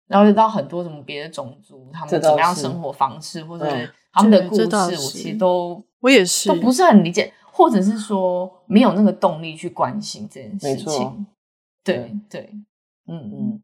[0.08, 3.66] 了解到很多什么别的种族他们怎么样生活方式，或者
[4.12, 11.26] 他们的故事，我其实都我也是都不是很理解，或者是说没有那个动力去关心这件事情。
[11.84, 12.50] 对对，
[13.08, 13.64] 嗯嗯。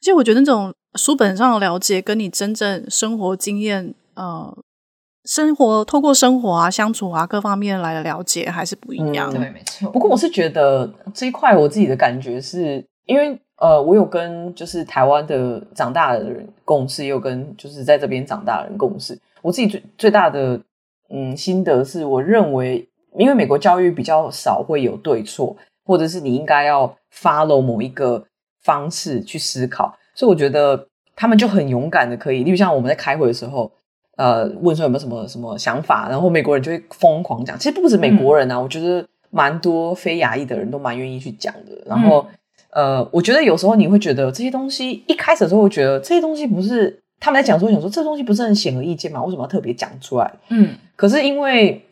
[0.00, 4.56] 而且我觉得那种书本上的了解，跟你真正生活经验，呃。
[5.26, 9.28] 生活透过生活啊、相处啊各方面来的了解还是不一样。
[9.30, 9.90] 对，没错。
[9.90, 19.18] 不过我是觉得这一块我自己的感觉是，因为呃，我有跟就是台湾的长大的人共事，也有跟就是在这边长大的人共事。
[19.42, 20.60] 我自己最最大的
[21.10, 28.24] 嗯心得是，我认为因为美国教育比较少会有对错，或者是你应该要 follow 某一个
[28.62, 33.72] 方式去思考，所以我觉得他们就很勇敢的可以，例如像我们在开会的时候。
[34.16, 37.58] 呃，问说有没有什么什么想法，然后美国人就会疯狂讲。
[37.58, 41.72] 其实不止美国人啊，嗯、我觉得蛮多非亚裔的人都蛮愿意去讲的。
[41.86, 42.26] 然后，
[42.70, 49.22] 嗯、呃，我觉得有时候你会觉得这些东西一开始的时候会觉得这些东西不是他们在讲说想说这东西不是很显而易见吗？
[49.22, 50.32] 为什么要特别讲出来？
[50.48, 51.84] 嗯，可是因为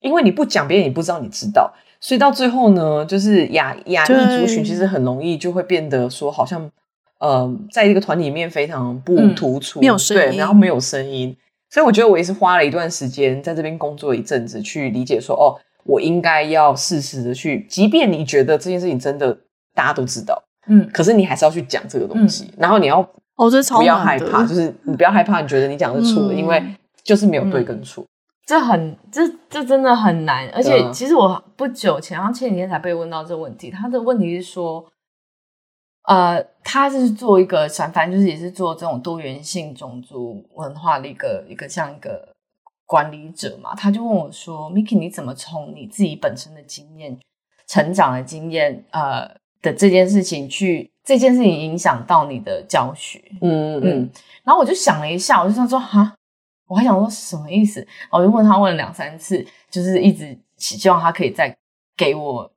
[0.00, 6.70] 因为你不讲，别人也不知道你知道，所以到最后呢，就是亚亚裔族群其实很容易就会变得说好像
[7.18, 11.36] 呃，在一个团体里面非常不突出，嗯、没有声音，对，然后没有声音。
[11.74, 19.36] 所以我觉得我也是花了一段时间在这边工作一阵子，去理解说，哦，我应该要适时的去，即便你觉得这件事情真的
[19.74, 23.00] 大家都知道，嗯，可是你还是要去讲这个东西，嗯、然后你要
[23.34, 26.62] 哦，这超不要害怕，就是你不要害怕，你觉得你讲的是错的，嗯、因为
[27.02, 28.06] 就是没有对跟错，
[28.46, 34.86] 这很这这真的很难，而且其实我不久前，然后前几天才被问到这个问题，他的问题是说。
[36.04, 42.28] 呃，他是做一个，反正就是也是做这种多元性种族文化的一个一个这样一个
[42.84, 43.74] 管理者嘛。
[43.74, 47.18] 他就问我说：“Miki，你怎么从你自己本身的经验、
[47.66, 49.26] 成长的经验，呃
[49.62, 54.10] 的这件事情去这件事情影响到你的教学？”嗯嗯，嗯。
[54.42, 56.14] 然后我就想了一下，我就想说：“哈，
[56.66, 61.56] 我还想说什么意思？”我就问他问了两三次，就是一直希望他可以再
[61.96, 62.50] 给我。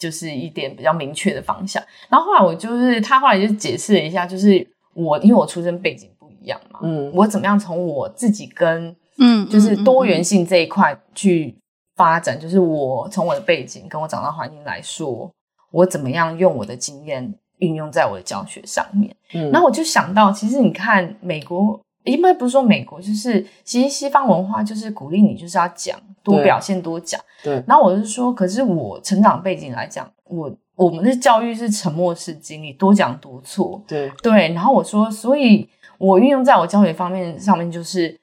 [0.00, 11.54] 就是一点比较明确的方向，然后后来我就是他后来就解释了一下，就是我因为我出生背景不一样嘛，嗯，我怎么样从我自己跟嗯，就是多元性这一块去
[11.94, 15.30] 发展，嗯嗯嗯、就是我从我的背景跟我长大环境来说，
[15.70, 21.78] 我怎么样用我的经验运用在我的教学上面，嗯，然后我就想到，其实你看美国。
[22.04, 27.20] 因为不是说美国，就是其实西方文化就是鼓励你就是要讲多表现多讲。
[27.42, 27.62] 对。
[27.66, 33.82] 然后我是说，可是我成长背景来讲，我我们的教育是沉默式经历，多讲多错。
[33.86, 34.52] 对对。
[34.54, 38.18] 然后我说，所以我运用在我教学方面上面，就是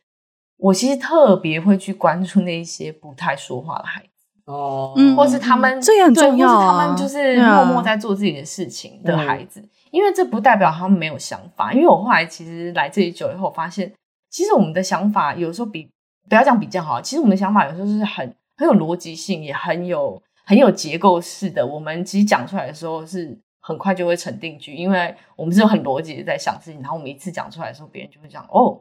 [0.58, 4.08] 我其实特别会去关注那些不太说话的孩子
[4.46, 9.60] 哦，嗯，或是他们这也很重要啊，或是他们就是默默在做自己的事情的孩子。
[9.60, 13.92] 嗯因为这不代表他们没有想法，因为我后来其实来这里久以后，发现
[14.30, 15.90] 其实我们的想法有时候比
[16.30, 21.66] 不要讲比较好，其实我们的想法有时候是很很有逻辑性，也很有很有结构式的。
[21.66, 28.80] 我们其实讲出来的时候是很快就会成定局，因为我们是有很逻辑的在想事情，然后我们一次讲出来的时候，别人就会讲哦。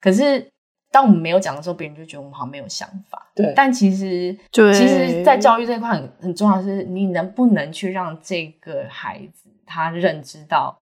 [0.00, 0.46] 可是
[0.90, 3.30] 当我们没有讲的时候，别人就觉得我们好像没有想法。
[3.34, 9.41] 对，但其实对其实，在教育这一块很很重要的是，你能不能去让这个孩子。
[9.72, 10.78] 他认知到，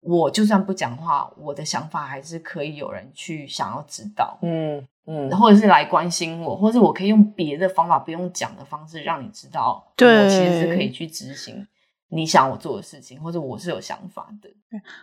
[0.00, 11.66] 我就算不讲话，我的想法还是可以有人去想要知道，嗯嗯，或者是来关心我，或者我可以用别的方法，不用讲的方式，让你知道，对，我其实是可以去执行。
[12.14, 14.48] 你想我做的事情，或者我是有想法的，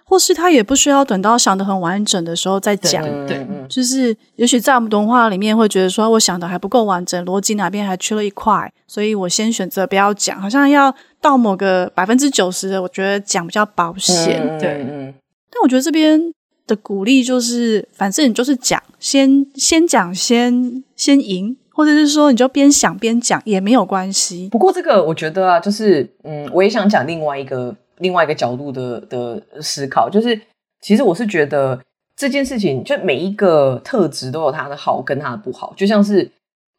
[0.03, 3.03] 或是他也不需要等到想的很完整的时候再讲。
[3.26, 14.39] 对，对，就是也许在我们文化里面会觉得说，我想的还不够完整，逻辑哪边还缺了一块，所以我先选择不要讲，好像要到某个百分之九十的，我觉得讲比较保险。
[14.41, 15.14] 嗯、对，嗯。
[15.49, 16.22] 但我觉得这边
[16.68, 21.57] 的鼓励就是，反正你就是讲，先先讲，先先赢。
[21.80, 24.49] 或者是说，你就边想边讲也没有关系。
[24.51, 30.38] 不过这个我觉得啊，就是嗯，我也想讲另外一个另外一个角度的的思考，就是
[30.82, 31.80] 其实我是觉得
[32.17, 35.73] 这件事情，就每一个特质都有它的好跟它的不好。
[35.77, 36.30] 就像是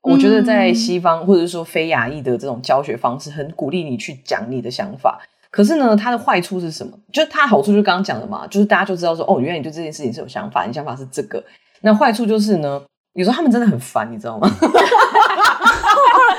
[0.02, 5.18] 我觉得在西方或者是说非亚裔的这种教学方式，很鼓励你去讲你的想法。
[5.50, 6.92] 可是呢，它的坏处是什么？
[7.10, 11.42] 就是它的好处就是刚刚讲的嘛，就是大家就知道说，哦，原来你对这件事情是有想法，你想法是这个。
[11.80, 12.82] 那坏处就是呢，
[13.14, 14.48] 有时候他们真的很烦，你知道吗？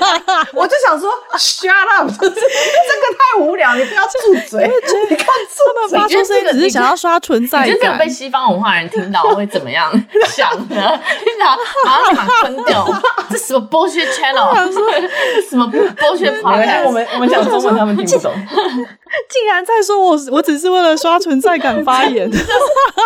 [0.54, 4.64] 我就想说，shut up，就 是这个太无聊，你不要住嘴。
[5.10, 5.26] 你看，
[5.56, 7.68] 这么发出声音只是想要刷存在感。
[7.68, 9.90] 你觉得被西方文化人听到会怎么样
[10.28, 11.00] 想呢？
[11.24, 12.86] 听到马上立马关掉，
[13.30, 14.52] 这什么 bullshit channel？
[15.48, 16.84] 什么 bullshit podcast？
[16.84, 18.32] 我们我们讲中文，他们听不懂。
[19.28, 22.44] 竟然在说我我只是为了刷存在感发言，就是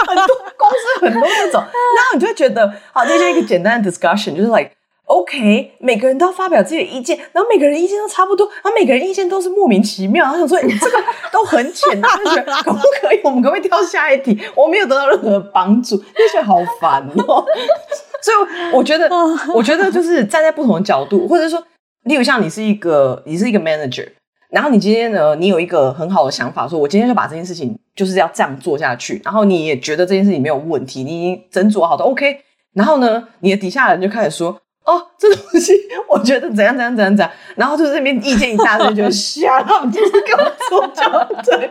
[0.07, 0.27] 很多
[0.57, 4.71] 公司很多这种，然后你就会觉得，好，这就是一个简单的 discussion，就是 like。
[5.07, 10.25] OK，每个人都要发表自己的意见，然后每个人意见都差不多，然后每个人意见都是莫名其妙。
[10.25, 10.99] 然后想说，你、这个
[11.31, 13.21] 都很简单，就觉得可不可以？
[13.23, 14.37] 我们可不可以跳下一题？
[14.57, 17.45] 我没有得到任何帮助，就觉得好烦哦。
[18.21, 19.09] 所以我觉得，
[19.55, 21.63] 我觉得就是站在不同的角度，或者说，
[22.03, 24.09] 例如像你是一个，你是一个 manager，
[24.51, 32.41] 然后你今天呢，你有一个很好的想法，说我今天就把这件事情就是要这样做下去，然后你也觉得这件事情没有问题，你已经斟酌好的 OK，
[32.75, 34.61] 然后呢，你的底下人就开始说。
[34.87, 35.73] 哦，这东西
[36.09, 41.71] 我觉得怎样怎样怎样怎样，然后就是这边意见一大堆，就 瞎了，就是给我做就对。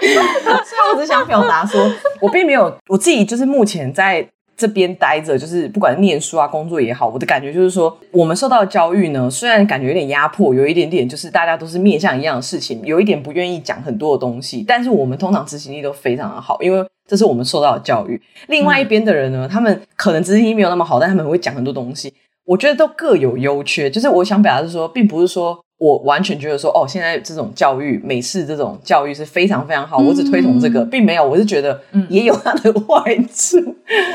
[0.00, 1.90] 所以我只想表达说，
[2.20, 18.20] 我并没有我自己，就是目前在这边待着，就是不管念书啊、工作也好，我的感觉就是说，我们受到的教育呢，虽然感觉有点压迫，有一点点就是大家都是面向一样的事情，有一点不愿意讲很多的东西，但是我们通常执行力都非常的好，因为这是我们受到的教育。
[18.48, 22.12] 另外一边的人呢，嗯、他们可能执行力没有那么好，但他们会讲很多东西。
[22.48, 33.56] 我觉得都各有优缺，就是我想表达的是说，并不是说我完全觉得说，哦，现在这种教育，美式这种教育是非常非常好，我只推崇这个，并没有，我是觉得也有它的 坏处。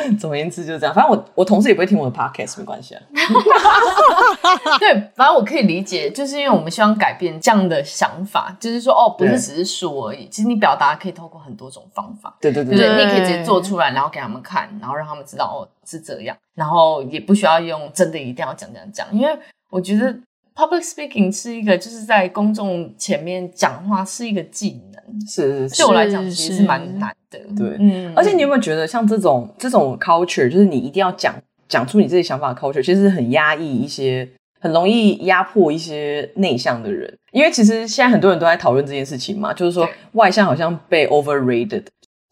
[0.06, 3.02] 嗯、总而言之就是这样，反正我我同事也不会听我的 podcast，没关系啊。
[4.78, 12.36] 对，反正我可以理解，就是因为我们希望改变这样的想法，就是说，哦，不是只是说而已，其实你表达可以透过很多种方法。
[12.42, 16.36] 对对对，对，对，你可以直接做出来，然后给他们看，然后让他们知道，哦，是这样。
[16.56, 19.34] 然后也不需要用真的一定要讲讲讲，因为
[19.70, 20.14] 我觉得
[20.56, 27.40] public speaking 是一个就是在公众前面讲话是一个技能，是，是，对我来讲其实是蛮难的。
[27.58, 31.36] 对，嗯，而且你有没有觉得像这种这种 culture，就是你一定要讲
[31.68, 34.28] 讲出你自己想法的 culture，其实是很压抑一些，
[34.60, 37.12] 很容易压迫一些内向的人。
[37.32, 41.84] 因为其实现在很多人都在讨论这件事情嘛，就是说外向好像被 overrated。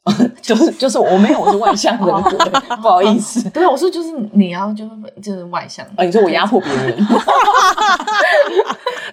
[0.42, 2.24] 就是就是我没有，我是外向的人，
[2.82, 3.48] 不好意思。
[3.52, 4.92] 对，我说就是你要就是
[5.22, 5.86] 就是外向。
[5.96, 6.98] 啊，你说我压迫别人，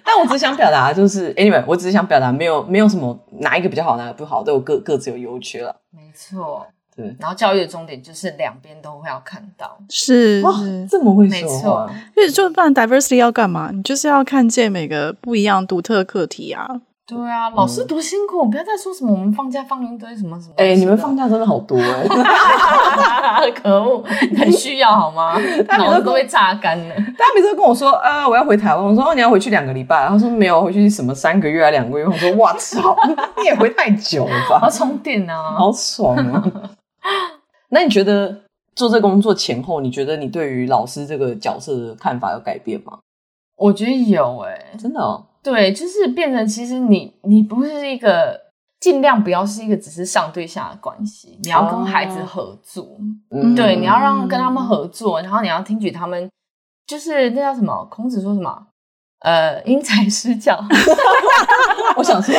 [0.03, 5.75] 但我只想表达就是，anyway，我只是想表达，没有没有什么哪一个比较好，哪个不好，都有各各自有优缺了。
[5.91, 6.65] 没错，
[6.95, 7.15] 对。
[7.19, 10.51] 然后教育的重点就是两边都会要看到，是哇，
[10.89, 11.87] 这么会说，没错。
[12.17, 13.69] 因为就不然 diversity 要干嘛？
[13.71, 16.81] 你就是要看见每个不一样独特课题啊。
[17.09, 18.45] 对啊，老师多辛苦！
[18.45, 20.53] 嗯、不要再说什么我们放假放一堆什么什么。
[20.57, 23.49] 哎、欸，你们放假真的好多哎、欸！
[23.51, 24.03] 可恶，
[24.37, 25.33] 很需要好吗？
[25.67, 26.95] 他脑子都被榨干了。
[27.17, 28.85] 他每次都跟我说，呃，我要回台湾。
[28.85, 30.07] 我说，哦，你要回去两个礼拜。
[30.07, 32.05] 他说没有，回去什么三个月啊，两个月。
[32.05, 32.95] 我说，哇操，
[33.41, 34.59] 你也回太久了吧？
[34.59, 36.43] 好充电啊，好爽啊！
[37.69, 38.41] 那你觉得
[38.75, 42.99] 做这工作前后，你觉得你对于老师这个角色的看法有改变吗？
[43.57, 45.25] 我觉得有哎、欸，真的哦。
[45.51, 48.39] 对，就是变成其实你你不是一个
[48.79, 52.83] 尽量不要是一个只是上对下的关系，你要跟孩子合作，
[53.29, 56.29] 哦、对，你要让跟他们合作，然后你要听取他们，
[56.85, 57.85] 就是那叫什么？
[57.89, 58.67] 孔子说什么？
[59.21, 60.57] 呃，因材施教。
[61.97, 62.33] 我想说，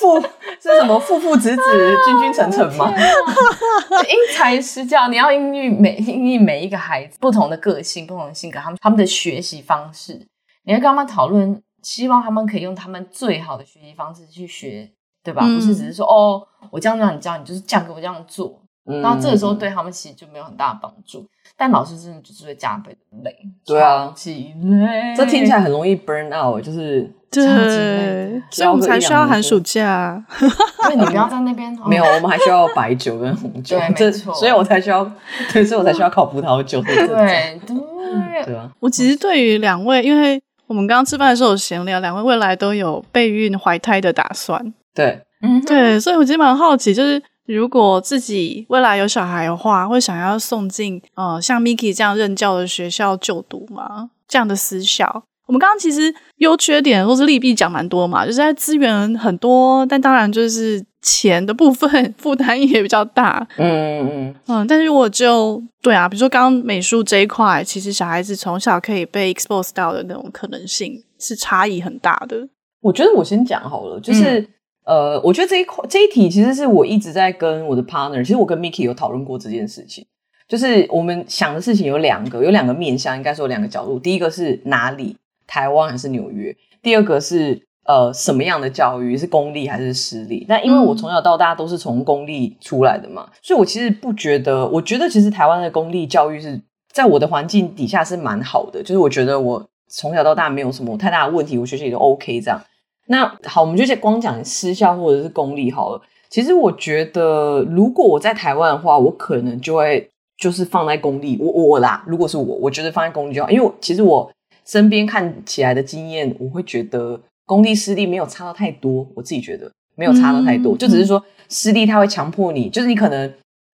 [0.00, 0.18] 父
[0.62, 0.98] 是什么？
[0.98, 2.90] 父父子子，君君臣臣吗？
[4.08, 10.26] 因材施教，你要因应每因应每一个孩子不同的个性、不同的性格，他们他们的学习方式。
[10.66, 14.90] 你要跟他们讨论，希望他们可以用他们最好的学习方式去学，
[15.22, 15.42] 对吧？
[15.44, 18.60] 嗯、不是只是说哦，我这样让你教，你就是这样给我这样做。
[18.88, 21.26] 嗯、然后这个时候对他们其实就没有很大的帮助。
[21.56, 25.14] 但老师真的就是会加倍的累，对啊，超级累。
[25.16, 30.24] 这听起来很容易 burn out，就是对，所以我们才需要寒暑假。
[30.86, 31.76] 对，你不要在那边。
[31.86, 34.34] 没有，我们还需要白酒跟红酒，对，没错。
[34.34, 35.10] 所以我才需要，
[35.52, 36.80] 对，所以我才需要烤葡萄酒。
[36.82, 37.60] 对对对，
[38.44, 38.70] 对啊。
[38.78, 44.74] 我其实对于两位，因为我们刚刚吃饭的时候有闲聊，两位未来都有备孕怀胎的打算。
[44.94, 54.10] 对，嗯，对，所以我其实蛮好奇，就是如果自己未来有小孩的话，会想要送进呃像 Miki 这样任教的学校就读吗？
[54.26, 61.88] 这样的私校，我们刚刚其实优缺点或是利弊讲蛮多嘛，就是在资源很多，但当然就是钱的部分
[62.18, 63.46] 负担也比较大。
[63.56, 72.48] 嗯嗯嗯嗯，但是如果就对啊，比如说刚刚美术这一块，其实小孩子从小可以被 expose 到的那种可能性是差异很大的。
[72.80, 74.40] 我觉得我先讲好了，就是、
[74.84, 80.04] 嗯、呃，我觉得这一块这一题其实是我一直在跟我的 partner，其实我跟 Mickey 有讨论过这件事情。
[80.48, 83.98] 就是我们想的事情有两个，有两个面向，应该说有两个角度。
[83.98, 85.16] 第一个是哪里，
[85.46, 86.54] 台湾还是纽约？
[86.82, 90.44] 第二个是呃什么样的教育，是公立还是私立？
[90.48, 96.60] 那因为我从小到大都是从公立出来的嘛，所以我其实不觉得，我觉得其实台湾的公立教育是
[96.92, 98.82] 在我的环境底下是蛮好的。
[98.82, 102.60] 就是我觉得我从小到大没有什么太大的问题，我学习也都 OK 这样。
[103.08, 106.00] 那好，我们就先光讲私校或者是公立好了。
[106.28, 110.10] 其实我觉得，如果我在台湾的话，我可能就会。
[110.38, 114.30] 就是放在公立，我我啦，如果是我，我觉得放在公立就好，因为其实我
[114.66, 123.32] 身边看起来的经验，我会觉得公立私立没有差到太多，我自己觉得没有差到太多，嗯、就只是说私立他会强迫你，就是你可能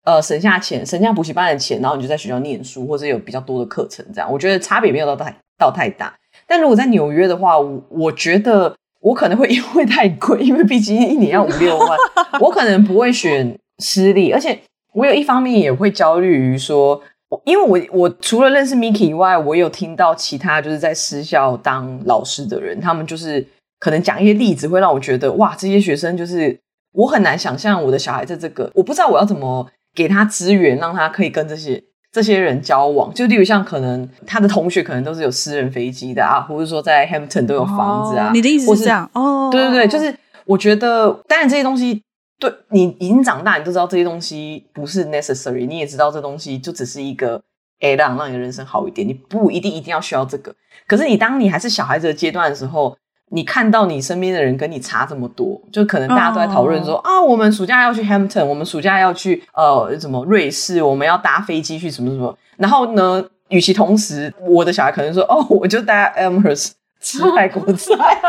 [0.05, 6.13] 呃省下钱，省下补习班的钱，然后你就在学校念书，或者有比较多的课程这样，我觉得差别没有到太到太大。
[6.47, 11.97] 但如果在纽约的话，我我觉得我可能会因为太贵， 因为毕竟一年要五六万，
[12.41, 14.59] 我可能不会选私立，而且。
[14.91, 16.99] 我有一方面也会焦虑于说，
[17.45, 23.45] 因为我我除了认识 Miki 以外，我有听到其他就是在私校当老师的人，他们就是
[23.79, 26.59] 可能讲一些例子，会让我觉得哇，这些学生就是
[26.93, 33.13] 我很难想象我的小孩在这个，我不知道我要怎么给他资源，让他可以跟这些这些人交往。
[33.13, 38.29] 就例如像可能他的同学可能都是有私人飞机的啊，或者说在 Hampton 都有房子啊。
[38.29, 39.09] 哦、你的意思是这样？
[39.13, 40.15] 哦，对对对，就是
[40.45, 42.01] 我觉得，当然这些东西。
[42.39, 47.41] 对，你已经长大，你都知道这些东西不是 necessary，你也知道这东西就只是一个
[47.81, 49.05] add on，让你的人生好一点。
[49.05, 50.55] 你不一定一定要需要这个。
[50.87, 52.97] 可是你当你还是小孩子的阶段的时候，
[53.31, 57.05] 你看到你身边的人跟你差这么多，就可能大家都在讨论说、oh.
[57.05, 62.35] 啊，我们暑假要去 Hampton，我们暑假要去呃什么瑞士，我们要搭飞机去什么什么。
[62.55, 66.71] 然后呢，与其同时，我的小孩可能说哦，我就搭 Amherst。
[67.01, 67.95] 吃泰国菜，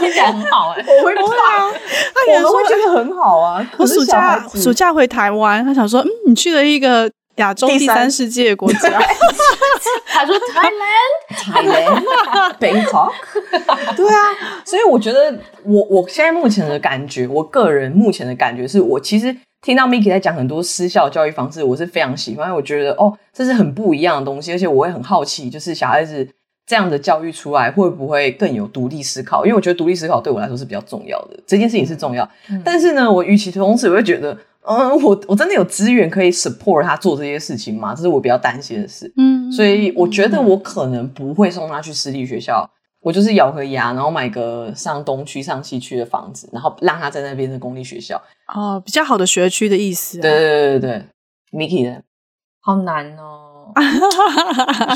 [0.00, 1.00] 听起来很好哎、欸！
[1.02, 1.70] 我会啊，
[2.12, 3.64] 他也会觉得很好啊。
[3.78, 8.90] 我暑假暑假回台湾，他想说，嗯，你去了一个亚洲第三世界的国家。
[10.08, 13.12] 他说 Thailand，Thailand，Bangkok。
[13.96, 14.18] 对啊，
[14.64, 15.32] 所以我觉得
[15.64, 26.28] 我我现在目前的感觉，我个人目前的感觉是我其实听到 Miki 在讲很多私校教育方式，我是非常喜欢，我觉得哦，这是很不一样的东西，而且我会很好奇，就是小孩子。
[26.66, 29.44] 这样的教育出来会不会更有独立思考？
[29.44, 32.28] 因为我觉得独立思考对我来说是比较重要的，这件事情是重要。
[32.48, 34.36] 嗯、但是呢，我与其同时，我会觉得，
[34.66, 37.94] 嗯，我我真的有资源可以 support 他做这些事情吗？
[37.94, 39.12] 这是我比较担心的事。
[39.18, 42.66] 嗯，所以我觉得我可能不会送他去私立学校，
[43.02, 48.20] 我就是咬个牙，然后买个上东区、上西区的房子，然后让他在那边的公立学校。
[48.54, 50.22] 哦，比较好的学区的意思、啊。
[50.22, 51.02] 对对对对对
[51.52, 52.02] ，Miki 的，
[52.60, 53.43] 好难哦。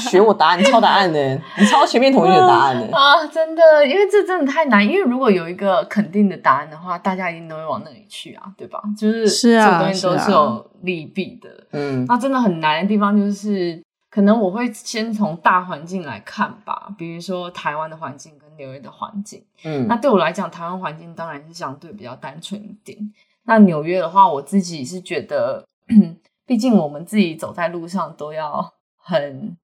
[0.00, 1.18] 学我答案，你抄答案呢？
[1.58, 2.96] 你抄前面同学的答案呢？
[2.96, 4.86] 啊，真的，因为这真的太难。
[4.86, 8.82] 因为如果有一个肯定的答案的话，大家一定都会往那里去啊，对吧？
[8.98, 11.48] 就是是啊，这东西都是有利弊的。
[11.72, 19.42] 嗯，那真的很难的地方就是，可能我会先从大环境来看吧，比如说台湾的环境跟纽约的环境。
[19.64, 22.98] 嗯，那对我来讲，台湾环境当然是相对比较单纯一点。
[23.44, 25.64] 那纽约的话，我自己是觉得。
[26.48, 29.54] 毕竟我们自己走在路上都要很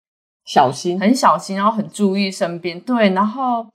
[0.44, 2.78] 小心，很小心，然后很注意身边。
[2.78, 3.66] 对，然后，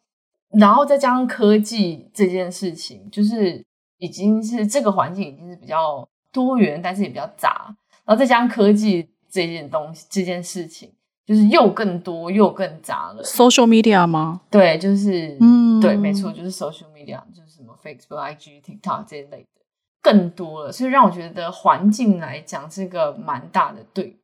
[0.52, 3.66] 然后再加上科技这件事情，就是
[3.98, 7.76] 已经是这个环境已经是比较多元，但是也比较杂。
[8.06, 10.94] 然后再加上科技这件东西，这件事情
[11.26, 13.24] 就是又更多又更杂了。
[13.24, 14.42] Social media 吗？
[14.52, 19.59] 对，就是，嗯，对，没错，就是 Social media，就是什么 Facebook、IG、TikTok 这一类的。
[20.02, 24.20] 更多了，所以让我觉得环境来讲是个蛮大的对比。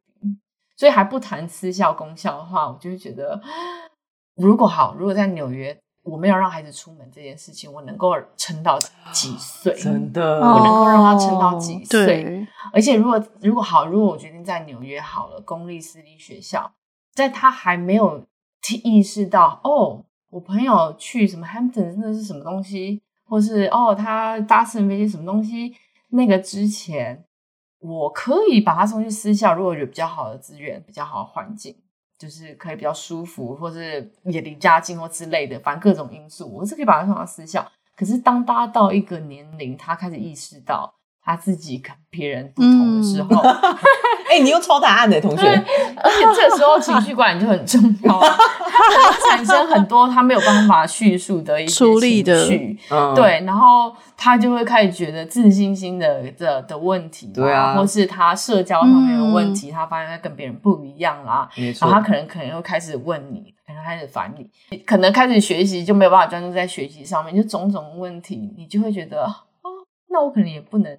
[0.78, 3.42] 所以还不谈私校公校的话，我就会觉得，
[4.36, 8.78] 如果好，如果在纽约，我没有让孩子出门这件事情，我能够撑到
[9.14, 9.74] 几岁？
[9.74, 12.46] 真的，我能够让他撑到几岁？
[12.74, 16.74] 而且如果如果好，如果我决定在纽约好了，公立私立学校，
[17.14, 18.26] 在他还没有
[18.84, 23.02] 意识到哦，我朋友去什么 Hampton 那是什么东西？
[23.28, 25.76] 或是哦，他搭乘飞机什么东西？
[26.10, 27.26] 那个之前
[27.80, 31.76] 我可以把他送去私校，如果有比较好的资源、比较好的环境，
[32.18, 37.70] 就是可以比较舒服，或是也离家近或之类的，反正各种因素，我是可以把他送到私校。
[37.96, 40.94] 可是当他到一个年龄，他开始意识到
[41.26, 43.42] 他自己跟别人不同的时候，
[44.30, 69.32] 哎、嗯欸，你又抄答案的同学，而且这时候情绪管理就很重要，他产生很多他没有办法叙述的一些情绪，嗯、对，然后他就会开始觉得自信心的的的问题，对啊，或是他社交上面的问题，嗯、他发现他跟别人不一样啦，没错，然后他可能可能又开始问你，可能开始烦你，可能开始学习就没有办法专注在学习上面，就种种问题，你就会觉得啊、
[69.64, 69.70] 哦，
[70.10, 70.96] 那我可能也不能。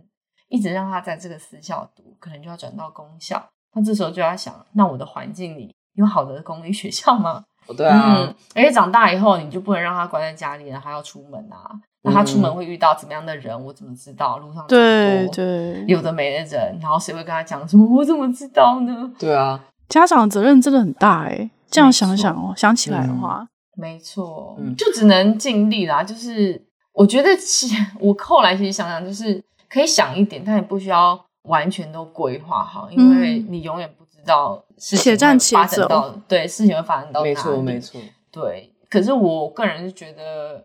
[0.48, 3.44] 一直让他在这个私校读，可能就要转到公校。
[3.74, 7.44] 那这时候就要想，那我的环境里有好的公立学校吗？
[7.76, 11.68] 对啊，嗯，而且长大以后，你就不能让他关在家里了，他要出门啊。
[12.02, 13.52] 那他出门会遇到怎么样的人？
[13.52, 14.38] 嗯、我怎么知道？
[14.38, 17.84] 路上对对，有的没的人，然后谁会跟他讲什么？
[17.96, 19.12] 我怎么知道呢？
[19.18, 21.50] 对啊，家长责任真的很大哎、欸。
[21.68, 23.44] 这样想想哦，想起来的话，
[23.76, 26.04] 没错，嗯、就只能尽力啦。
[26.04, 29.44] 就是我觉得，其实我后来其实想想，就是。
[29.76, 37.34] 可以想一点，但也不需要完全都规划好，因为你永远不知道事情会发展到，对，事情会发展到哪里。
[37.34, 38.00] 没错，没错。
[38.32, 40.64] 对，可是我个人是觉得，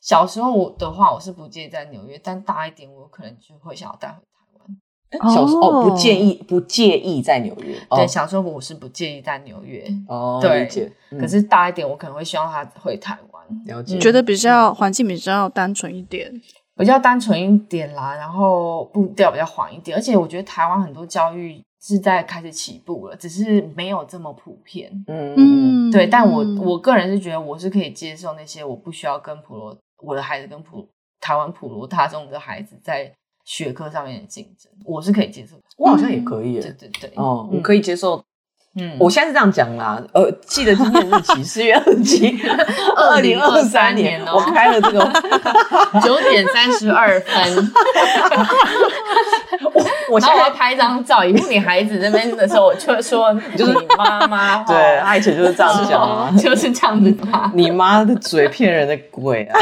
[0.00, 5.34] 小时候我的话，我是不介意在纽约，但大一点，我可能就会想要带回台湾。
[5.34, 7.76] 小时候哦，不介意，不介意在纽约。
[7.90, 9.86] 对，小时候我是不介意在纽约。
[10.08, 10.90] 哦，对，理解。
[11.20, 13.44] 可是大一点，我可能会希望他回台湾。
[13.66, 13.98] 了解。
[13.98, 16.40] 觉得比较环境比较单纯一点。
[16.78, 24.90] 比较单纯一点啦，然后步调比较缓一点，而且我觉得台湾很多教育是在开始起步了，只是没有这么普遍。
[25.08, 30.88] 嗯嗯，对，但我我个人是觉得我是可以接受那些我不需要跟普罗我的孩子跟普
[31.20, 33.12] 台湾普罗大众的孩子在
[33.44, 35.62] 学科上面的竞争，我是可以接受的。
[35.76, 38.24] 我好像也可以，对对对，哦，我可以接受。
[38.80, 42.38] 嗯，我现在是这样讲啦，呃，记得今天日期四月二七，
[42.96, 45.00] 二零二三年，我开了这个
[46.04, 47.70] 九点三十二分。
[49.74, 57.26] 我我现在要拍一张照，以后你孩子那边的时候，我就说就是你妈妈，对，他以前就是这样讲，就是这样子的。
[57.54, 59.58] 你妈的嘴骗人的鬼啊！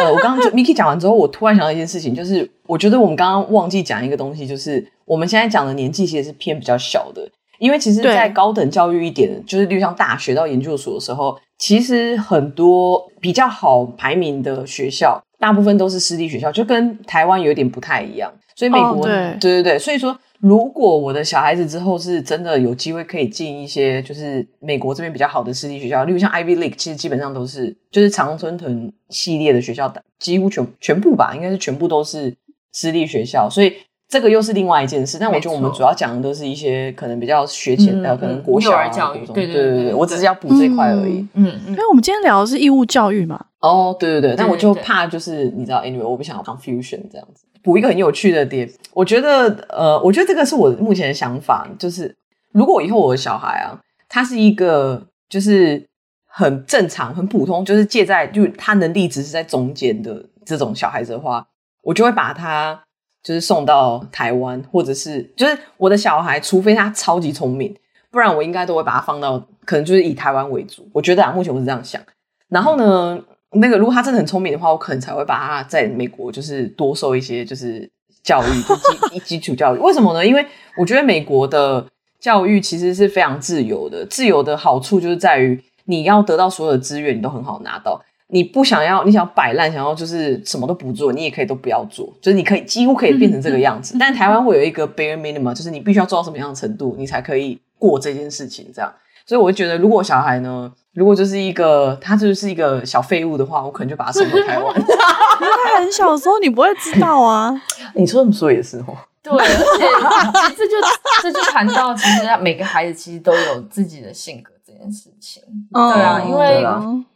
[0.00, 7.26] 呃，我刚刚就 Miki 讲完之后，我突然想到一件事情，就是我觉得我们刚刚忘记讲一个东西，就是我们现在讲的年纪其实是偏比较小的。
[7.62, 18.28] 因为其实，在高等教育一点，就是例如像大学到研究所的时候，其实很多比较好排名的学校，大部分都是私立学校，就跟台湾有点不太一样。
[18.56, 32.36] 所以美国，哦、对，对对对，所以说，如果我的小孩子之后是真的有机会可以进一些，就是美国这边比较好的私立学校，例如像 Ivy League，其实基本上都是就是常春藤系列的学校，几乎全全部吧，应该是全部都是
[32.72, 33.72] 私立学校，所以。
[34.12, 41.26] 这个又是另外一件事，但我觉得我们主要讲的都是一些可能比较学前的，可能国小教育，对对对对，我只是要补这块而已。
[41.32, 43.42] 嗯嗯，因为我们今天聊的是义务教育嘛。
[43.60, 47.46] 哦，对对对，但我就怕就是你知道，anyway，我不想要 confusion 这样子。
[47.62, 52.14] 补一个很有趣的点，我觉得呃，我觉得这个是我目前的想法，就是
[52.52, 55.82] 如果以后我的小孩啊，他是一个就是
[56.26, 61.46] 很正常、很普通，就是介在就他能力只是在中间的这种小孩子的话，
[61.82, 62.78] 我就会把他。
[63.22, 67.74] 就是送到台湾，或者是就是我的小孩，除非他超级聪明，
[68.10, 70.88] 不然我应该都会把他放到可能就是以台湾为主。
[70.92, 72.02] 我觉得啊，目前我是这样想。
[72.48, 73.18] 然后呢，
[73.52, 77.88] 那个如果他真的很聪明的话，我可能才会把他在美国就是多受一些就是
[78.22, 78.76] 教育，就
[79.10, 79.78] 基 基础教育。
[79.78, 80.26] 为什么呢？
[80.26, 80.44] 因为
[80.76, 81.86] 我觉得美国的
[82.18, 88.02] 教育其实是非常自由的，自由的好处就是在于你要得到所有的资源，你都很好拿到。
[88.32, 93.94] 你不想要，你想要摆烂，想要就是什么都不做，你也可以都不要做，就是你可以几乎可以变成这个样子。
[94.00, 98.72] 但台湾会有一个 bare minimum，就是你必须要做到什么样的程度，你才可以过这件事情。
[98.74, 98.90] 这样，
[99.26, 104.74] 所以我就觉得，如果小孩呢，如果就是一个他就是一个小废物的话，我可能就把他送回台湾。
[104.82, 107.54] 他很小的时候，你不会知道啊。
[107.94, 108.96] 你说这么说也是哦。
[109.22, 110.76] 对，而且这就
[111.22, 115.42] 这就谈到，其实每个孩子其实都有自己的性格这件事情。
[115.72, 116.66] 哦、对啊，因为。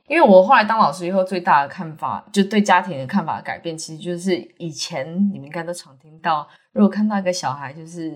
[0.08, 8.12] 因为我后来当老师以后，最大的看法就对家庭的看法的改变，其实就是以前你们应该都常听到，如果看到一个小孩就是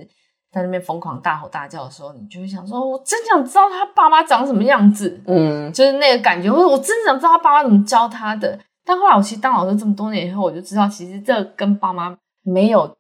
[0.53, 8.59] 在那边疯狂大吼大叫的时候，你就会想说：“我真想知道他爸妈长什么样子。”嗯，就是那个感觉，或者我真想知道他爸妈怎么教他的。
[8.84, 12.97] 但后来我其实当老师这么多年以后，我就知道，其实这跟爸妈没有。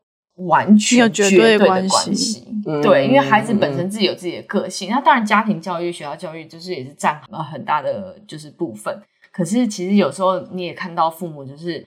[0.46, 9.00] 完全绝对的关系，嗯、对，因为孩子本身自己有自己的个性，嗯、那当然家庭教育、学校教育就是也是占了很大的就是部分。
[9.32, 11.86] 可是其实有时候你也看到父母就是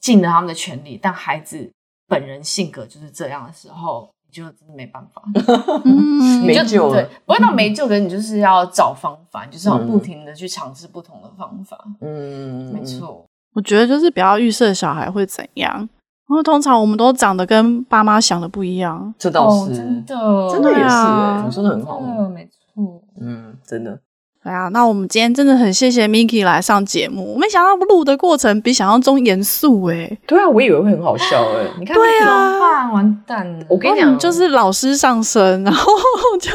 [0.00, 1.70] 尽了他们的全力，但孩子
[2.06, 5.22] 本人性格就是这样的时候，你就真的没办法，
[5.84, 7.02] 嗯、没救了。
[7.02, 11.78] 对，不会到没救的，你就是要找方法，就是要不停的去尝试不同的方法。
[12.00, 13.24] 嗯，没错。
[13.54, 15.88] 我觉得就是不要预设小孩会怎样。
[16.30, 22.00] 因为通常我们都长得跟爸妈想的不一样，这倒是、哦、真的，真的也是、欸，啊、你说的很好，
[22.32, 23.98] 没错，嗯，真的。
[24.42, 27.32] 对啊，那我们今天真的很谢谢 Miki 来上节目。
[27.32, 30.18] 我没想到录的过程比想象中严肃诶。
[30.26, 31.66] 对啊，我以为会很好笑诶。
[31.80, 33.64] 你看，对啊，完蛋了！
[33.70, 35.90] 我跟你讲，就是老师上身，然后
[36.40, 36.50] 就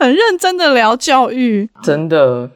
[0.00, 2.50] 很认真的聊教育，真的。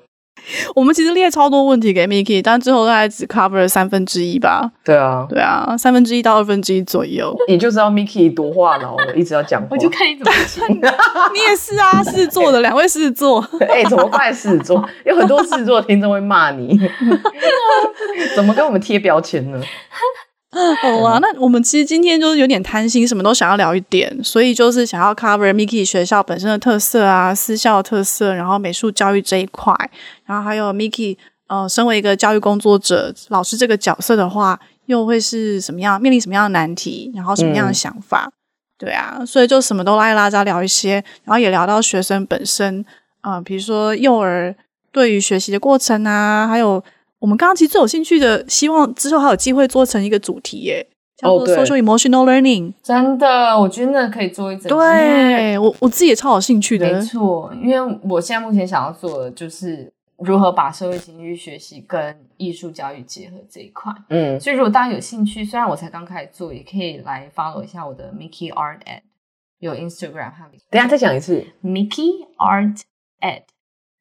[0.74, 4.70] 我们其实列超多问题给 Miki，但最后大概只 cover 了三分之一吧。
[4.84, 7.34] 对啊，对啊，三分之一到二分之一左右。
[7.48, 9.68] 你就知道 Miki 多话痨了，一直要讲话。
[9.70, 10.68] 我就看你怎么讲。
[11.32, 13.40] 你也是啊，狮子座的两位狮子座。
[13.60, 14.84] 哎、欸，怎么怪狮子座？
[15.04, 16.78] 有很多狮子座的听众会骂你。
[18.34, 19.60] 怎么跟我们贴标签呢？
[20.80, 29.74] 好啊，那我们其实今天就是有点贪心，什么都想要聊一点，所以就是想要 cover Miki 学校本身的特色啊，私校的特色，然后美术教育这一块，
[30.24, 31.16] 然后还有 Miki
[31.48, 38.26] 呃，身为一个教育工作者、老师这个角色的话，又会是什么样，面临什么样的难题，然后什么样的想法？
[38.26, 38.32] 嗯、
[38.78, 42.84] 对啊，所以就什么都拉一拉杂聊一些，然后也聊到学生本身，
[43.20, 44.54] 啊、呃，比如说幼儿
[44.92, 46.82] 对于学习的过程啊，还有。
[47.24, 52.74] 我们刚刚其实最有兴趣的，希望之后还有机会做成一个主题耶，叫做 social emotional learning。
[52.82, 54.68] 真的，我觉得那可以做一整。
[54.68, 56.86] 对，我我自己也超有兴趣的。
[56.86, 63.90] 没错，因为我现在目前想要做的就是如何把社会情绪学习跟艺术教育结合这一块。
[64.10, 69.00] 嗯，所以如果大家有兴趣，虽然我才刚开始做，也可以来 follow 一下我的 Mickey Art Ed，
[69.60, 70.44] 有 Instagram 和。
[70.68, 72.82] 等下再讲一次，Mickey Art
[73.22, 73.44] Ed，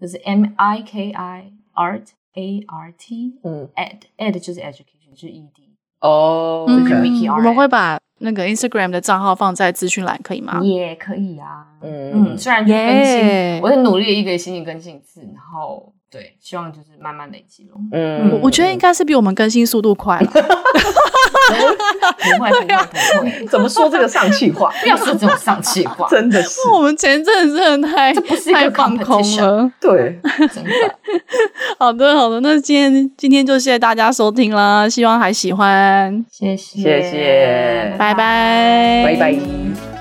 [0.02, 2.08] 就是 M I K I Art。
[2.36, 5.70] A R T，嗯，ed，ed 就是 education，就是 E D。
[6.00, 6.84] 哦，嗯，
[7.30, 10.60] 我们会把那个 Instagram 的账号放在资讯栏，可以吗？
[10.62, 12.34] 也可以啊，嗯。
[12.34, 17.80] 嗯，虽然就更新，我很努力一个星期更新一次，然后对，希望就是慢慢累积咯。
[17.92, 20.28] 嗯，我我觉得应该是比我们更新速度快了。
[20.28, 20.46] 不会
[22.38, 24.72] 不会不会， 怎么说这个丧气话？
[24.82, 26.70] 不要说这种丧气话，真的是。
[26.72, 29.72] 我们前阵子真的太，这不是一个放空了。
[29.82, 30.20] 对，
[30.54, 30.72] 真的。
[31.80, 36.24] 好的好的，那今天今天就谢谢大家收听啦，希望还喜欢。
[36.32, 39.93] 谢谢谢谢，拜拜，拜拜。